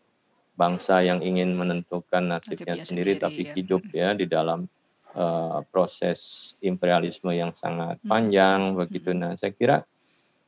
bangsa 0.54 1.00
yang 1.02 1.24
ingin 1.24 1.56
menentukan 1.56 2.22
nasibnya 2.22 2.78
sendiri, 2.78 3.16
sendiri 3.16 3.22
tapi 3.22 3.42
ya. 3.48 3.52
hidup 3.56 3.82
ya 3.90 4.08
di 4.12 4.26
dalam 4.28 4.68
uh, 5.16 5.64
proses 5.72 6.52
imperialisme 6.60 7.32
yang 7.32 7.50
sangat 7.56 7.98
hmm. 8.04 8.08
panjang 8.08 8.60
hmm. 8.72 8.76
begitu 8.78 9.10
nah 9.16 9.32
saya 9.34 9.52
kira 9.56 9.76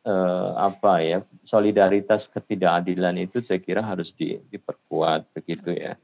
uh, 0.04 0.50
apa 0.60 1.00
ya 1.00 1.18
solidaritas 1.42 2.28
ketidakadilan 2.28 3.16
itu 3.18 3.40
saya 3.40 3.58
kira 3.58 3.80
harus 3.80 4.12
di, 4.12 4.36
diperkuat 4.52 5.26
begitu 5.34 5.74
ya 5.74 5.96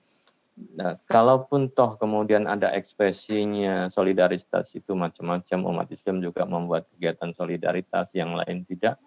Nah, 0.56 1.00
kalaupun 1.08 1.72
toh 1.72 1.96
kemudian 1.96 2.44
ada 2.44 2.72
ekspresinya 2.76 3.88
solidaritas 3.88 4.68
itu 4.76 4.92
macam-macam 4.92 5.58
umat 5.72 5.88
Islam 5.88 6.20
juga 6.20 6.44
membuat 6.44 6.84
kegiatan 6.94 7.32
solidaritas 7.32 8.12
yang 8.12 8.36
lain 8.36 8.68
tidak. 8.68 9.00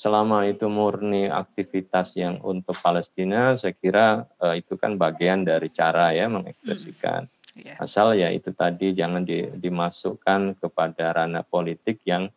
Selama 0.00 0.48
itu 0.48 0.64
murni 0.70 1.28
aktivitas 1.28 2.16
yang 2.16 2.40
untuk 2.40 2.72
Palestina, 2.72 3.52
saya 3.60 3.76
kira 3.76 4.24
uh, 4.40 4.56
itu 4.56 4.80
kan 4.80 4.96
bagian 4.96 5.44
dari 5.44 5.68
cara 5.68 6.16
ya 6.16 6.24
mengekspresikan. 6.30 7.28
Hmm. 7.28 7.66
Yeah. 7.66 7.76
Asal 7.82 8.16
ya 8.16 8.32
itu 8.32 8.54
tadi 8.56 8.96
jangan 8.96 9.26
di, 9.26 9.44
dimasukkan 9.44 10.56
kepada 10.56 11.12
ranah 11.12 11.44
politik 11.44 12.00
yang 12.08 12.32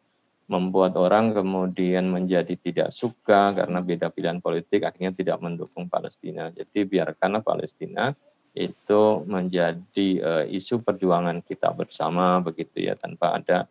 membuat 0.51 0.99
orang 0.99 1.31
kemudian 1.31 2.11
menjadi 2.11 2.59
tidak 2.59 2.89
suka 2.91 3.55
karena 3.55 3.79
beda 3.79 4.11
pilihan 4.11 4.43
politik 4.43 4.83
akhirnya 4.83 5.15
tidak 5.15 5.39
mendukung 5.39 5.87
Palestina. 5.87 6.51
Jadi 6.51 6.83
biarkanlah 6.83 7.39
Palestina 7.39 8.11
itu 8.53 9.01
menjadi 9.25 10.07
uh, 10.21 10.45
isu 10.45 10.85
perjuangan 10.85 11.41
kita 11.41 11.73
bersama 11.73 12.37
begitu 12.37 12.85
ya 12.85 12.93
tanpa 12.93 13.41
ada 13.41 13.65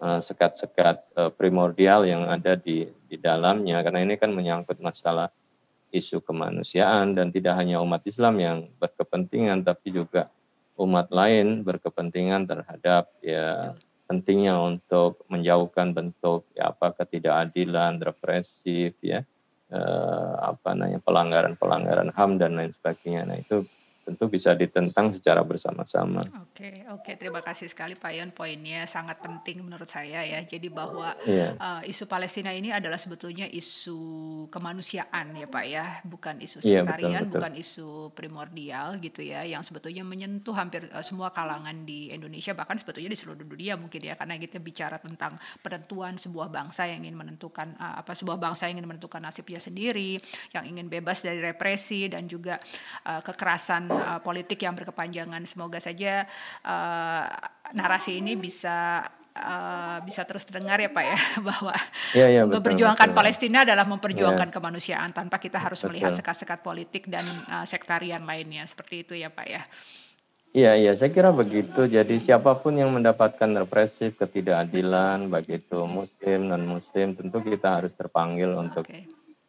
eh, 0.00 0.20
sekat-sekat 0.24 0.96
uh, 1.14 1.28
uh, 1.28 1.30
primordial 1.30 2.08
yang 2.08 2.24
ada 2.24 2.56
di 2.56 2.88
di 3.06 3.16
dalamnya. 3.20 3.84
Karena 3.84 4.00
ini 4.00 4.16
kan 4.16 4.32
menyangkut 4.32 4.80
masalah 4.80 5.28
isu 5.92 6.24
kemanusiaan 6.24 7.12
dan 7.12 7.28
tidak 7.28 7.60
hanya 7.60 7.78
umat 7.84 8.00
Islam 8.08 8.40
yang 8.40 8.58
berkepentingan 8.80 9.60
tapi 9.60 9.92
juga 9.92 10.32
umat 10.80 11.12
lain 11.12 11.60
berkepentingan 11.62 12.48
terhadap 12.48 13.12
ya 13.20 13.76
pentingnya 14.08 14.56
untuk 14.56 15.20
menjauhkan 15.28 15.92
bentuk 15.92 16.48
ya 16.56 16.72
apa 16.72 16.96
ketidakadilan 16.96 18.00
represif 18.00 18.96
ya 19.04 19.24
eh, 19.72 20.34
apa 20.40 20.76
namanya 20.76 21.00
pelanggaran-pelanggaran 21.04 22.10
HAM 22.12 22.40
dan 22.40 22.56
lain 22.56 22.72
sebagainya. 22.76 23.28
Nah 23.28 23.36
itu 23.40 23.64
tentu 24.02 24.26
bisa 24.26 24.50
ditentang 24.58 25.14
secara 25.14 25.46
bersama-sama. 25.46 26.26
Oke, 26.42 26.82
oke, 26.90 27.14
terima 27.14 27.38
kasih 27.38 27.70
sekali 27.70 27.94
Pak 27.94 28.12
Yon. 28.12 28.30
Poinnya 28.34 28.82
sangat 28.90 29.22
penting 29.22 29.62
menurut 29.62 29.86
saya 29.86 30.26
ya. 30.26 30.42
Jadi 30.42 30.66
bahwa 30.66 31.14
yeah. 31.22 31.54
uh, 31.54 31.82
isu 31.86 32.10
Palestina 32.10 32.50
ini 32.50 32.74
adalah 32.74 32.98
sebetulnya 32.98 33.46
isu 33.46 33.98
kemanusiaan 34.50 35.38
ya 35.38 35.46
Pak 35.46 35.64
ya, 35.70 35.84
bukan 36.02 36.42
isu 36.42 36.66
iya, 36.66 36.82
sektarian, 36.82 37.22
yeah, 37.22 37.30
bukan 37.30 37.52
isu 37.54 38.10
primordial 38.10 38.98
gitu 38.98 39.22
ya, 39.22 39.46
yang 39.46 39.62
sebetulnya 39.62 40.02
menyentuh 40.02 40.54
hampir 40.58 40.90
uh, 40.90 41.04
semua 41.06 41.30
kalangan 41.30 41.86
di 41.86 42.10
Indonesia 42.10 42.58
bahkan 42.58 42.74
sebetulnya 42.82 43.14
di 43.14 43.18
seluruh 43.18 43.46
dunia 43.46 43.78
mungkin 43.78 44.02
ya, 44.02 44.18
karena 44.18 44.34
kita 44.34 44.58
bicara 44.58 44.98
tentang 44.98 45.38
penentuan 45.62 46.18
sebuah 46.18 46.50
bangsa 46.50 46.90
yang 46.90 47.06
ingin 47.06 47.14
menentukan 47.14 47.78
uh, 47.78 48.02
apa 48.02 48.18
sebuah 48.18 48.40
bangsa 48.40 48.66
yang 48.66 48.82
ingin 48.82 48.90
menentukan 48.90 49.22
nasibnya 49.22 49.62
sendiri, 49.62 50.18
yang 50.50 50.66
ingin 50.66 50.90
bebas 50.90 51.22
dari 51.22 51.38
represi 51.38 52.10
dan 52.10 52.26
juga 52.26 52.58
uh, 53.06 53.22
kekerasan 53.22 53.91
uh, 53.98 54.20
politik 54.24 54.62
yang 54.62 54.72
berkepanjangan. 54.72 55.42
Semoga 55.44 55.82
saja 55.82 56.24
uh, 56.64 57.24
narasi 57.74 58.20
ini 58.22 58.36
bisa 58.38 59.04
uh, 59.36 59.98
bisa 60.04 60.22
terus 60.28 60.44
terdengar 60.44 60.78
ya 60.80 60.90
Pak 60.92 61.04
ya 61.04 61.18
bahwa 61.48 61.74
ya, 62.12 62.26
ya, 62.28 62.42
betul, 62.44 62.60
memperjuangkan 62.60 63.08
betul. 63.10 63.18
Palestina 63.18 63.58
adalah 63.64 63.86
memperjuangkan 63.88 64.48
ya. 64.48 64.54
kemanusiaan 64.54 65.10
tanpa 65.10 65.40
kita 65.40 65.58
harus 65.58 65.80
betul. 65.80 65.88
melihat 65.92 66.12
sekat-sekat 66.12 66.60
politik 66.60 67.08
dan 67.08 67.24
uh, 67.48 67.64
sektarian 67.64 68.22
lainnya 68.24 68.64
seperti 68.68 69.04
itu 69.04 69.14
ya 69.16 69.32
Pak 69.32 69.46
ya. 69.48 69.62
Iya, 70.52 70.76
iya, 70.76 70.92
saya 70.92 71.08
kira 71.08 71.32
begitu. 71.32 71.88
Jadi 71.88 72.20
siapa 72.20 72.52
pun 72.60 72.76
yang 72.76 72.92
mendapatkan 72.92 73.64
represif, 73.64 74.20
ketidakadilan, 74.20 75.32
baik 75.32 75.64
itu 75.64 75.80
muslim, 75.88 76.52
non-muslim, 76.52 77.16
tentu 77.16 77.40
kita 77.40 77.80
harus 77.80 77.96
terpanggil 77.96 78.52
untuk 78.60 78.84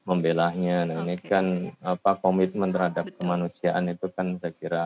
membelahnya. 0.03 0.87
Nah, 0.87 0.95
okay. 0.99 1.03
ini 1.03 1.15
kan 1.19 1.45
apa 1.79 2.19
komitmen 2.19 2.71
terhadap 2.71 3.11
Betul. 3.11 3.17
kemanusiaan 3.23 3.85
itu 3.91 4.07
kan 4.11 4.35
saya 4.39 4.53
kira 4.55 4.85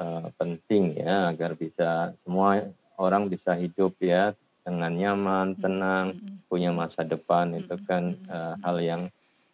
uh, 0.00 0.28
penting 0.36 0.96
ya 0.96 1.32
agar 1.32 1.56
bisa 1.56 2.16
semua 2.24 2.64
orang 2.96 3.28
bisa 3.28 3.52
hidup 3.56 3.96
ya 4.00 4.32
dengan 4.66 4.90
nyaman, 4.90 5.54
tenang, 5.60 6.16
mm 6.16 6.18
-hmm. 6.18 6.36
punya 6.50 6.70
masa 6.74 7.06
depan 7.06 7.54
itu 7.54 7.76
kan 7.86 8.18
uh, 8.26 8.58
hal 8.64 8.76
yang 8.82 9.02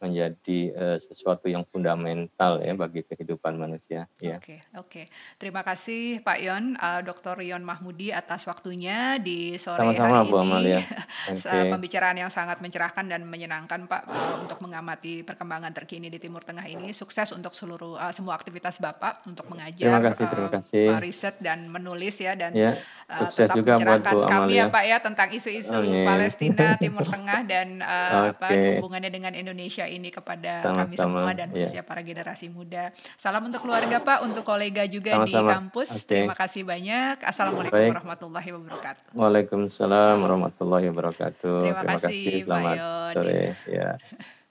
menjadi 0.03 0.59
uh, 0.75 0.99
sesuatu 0.99 1.47
yang 1.47 1.62
fundamental 1.71 2.59
ya 2.59 2.75
bagi 2.75 3.07
kehidupan 3.07 3.55
manusia. 3.55 4.11
Ya. 4.19 4.43
Oke, 4.43 4.59
oke. 4.75 5.03
Terima 5.38 5.62
kasih 5.62 6.19
Pak 6.27 6.38
Yon, 6.43 6.75
uh, 6.75 7.01
Dr. 7.07 7.38
Yon 7.47 7.62
Mahmudi 7.62 8.11
atas 8.11 8.51
waktunya 8.51 9.23
di 9.23 9.55
sore 9.62 9.79
Sama-sama, 9.79 10.27
hari 10.27 10.31
Bu 10.31 10.37
Amalia. 10.43 10.81
Okay. 11.23 11.71
Pembicaraan 11.71 12.19
yang 12.19 12.33
sangat 12.35 12.59
mencerahkan 12.59 13.07
dan 13.07 13.23
menyenangkan 13.23 13.87
Pak 13.87 14.03
uh, 14.11 14.35
untuk 14.43 14.59
mengamati 14.59 15.23
perkembangan 15.23 15.71
terkini 15.71 16.11
di 16.11 16.19
Timur 16.19 16.43
Tengah 16.43 16.67
ini. 16.67 16.91
Sukses 16.91 17.31
untuk 17.31 17.55
seluruh 17.55 17.95
uh, 17.95 18.11
semua 18.11 18.35
aktivitas 18.35 18.83
Bapak 18.83 19.23
untuk 19.31 19.47
mengajar, 19.47 19.87
terima 19.87 20.03
kasih, 20.03 20.25
terima 20.27 20.51
kasih. 20.51 20.87
Uh, 20.91 20.99
riset 20.99 21.35
dan 21.38 21.71
menulis 21.71 22.19
ya 22.19 22.35
dan 22.35 22.51
yeah. 22.59 22.75
Sukses 23.12 23.45
tetap 23.45 23.57
juga 23.61 23.77
buat 23.79 24.03
Bu 24.03 24.19
kami 24.25 24.57
ya 24.57 24.67
Pak 24.73 24.85
ya 24.88 24.97
tentang 24.99 25.29
isu-isu 25.31 25.79
Palestina, 26.03 26.75
Timur 26.81 27.05
Tengah 27.15 27.41
dan 27.45 27.69
uh, 27.85 28.33
okay. 28.33 28.33
apa 28.33 28.47
hubungannya 28.81 29.11
dengan 29.12 29.33
Indonesia 29.37 29.85
ini 29.92 30.09
kepada 30.09 30.64
Sama-sama. 30.64 30.88
kami 30.88 30.96
semua 30.96 31.31
dan 31.37 31.46
iya. 31.52 31.55
khususnya 31.55 31.83
yeah. 31.85 31.90
para 31.92 32.00
generasi 32.00 32.46
muda. 32.48 32.85
Salam 33.20 33.44
untuk 33.44 33.61
keluarga 33.61 34.00
Pak, 34.00 34.18
untuk 34.24 34.42
kolega 34.42 34.83
juga 34.88 35.20
Sama-sama. 35.20 35.28
di 35.28 35.52
kampus. 35.52 35.88
Okay. 36.02 36.09
Terima 36.09 36.35
kasih 36.35 36.62
banyak. 36.64 37.16
Assalamualaikum 37.20 37.76
Baik. 37.76 37.92
warahmatullahi 37.92 38.50
wabarakatuh. 38.57 39.05
Waalaikumsalam 39.14 40.16
warahmatullahi 40.18 40.87
wabarakatuh. 40.90 41.57
Terima, 41.62 41.81
Terima 41.85 41.94
kasih, 42.00 42.09
kasih. 42.09 42.44
Selamat 42.48 42.76
sore. 43.12 43.42
Ya. 43.68 43.90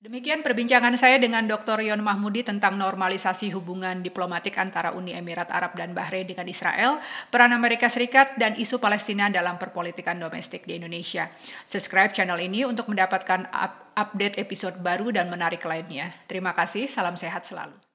Demikian 0.00 0.40
perbincangan 0.40 0.96
saya 0.96 1.20
dengan 1.20 1.44
Dr. 1.44 1.76
Yon 1.84 2.00
Mahmudi 2.00 2.40
tentang 2.40 2.80
normalisasi 2.80 3.52
hubungan 3.52 4.00
diplomatik 4.00 4.56
antara 4.56 4.96
Uni 4.96 5.12
Emirat 5.12 5.52
Arab 5.52 5.76
dan 5.76 5.92
Bahrain 5.92 6.24
dengan 6.24 6.48
Israel, 6.48 7.04
peran 7.28 7.52
Amerika 7.52 7.84
Serikat, 7.92 8.32
dan 8.40 8.56
isu 8.56 8.80
Palestina 8.80 9.28
dalam 9.28 9.60
perpolitikan 9.60 10.16
domestik 10.16 10.64
di 10.64 10.80
Indonesia. 10.80 11.28
Subscribe 11.68 12.16
channel 12.16 12.40
ini 12.40 12.64
untuk 12.64 12.88
mendapatkan 12.88 13.52
update 13.92 14.40
episode 14.40 14.80
baru 14.80 15.12
dan 15.12 15.28
menarik 15.28 15.60
lainnya. 15.68 16.16
Terima 16.24 16.56
kasih, 16.56 16.88
salam 16.88 17.20
sehat 17.20 17.44
selalu. 17.44 17.89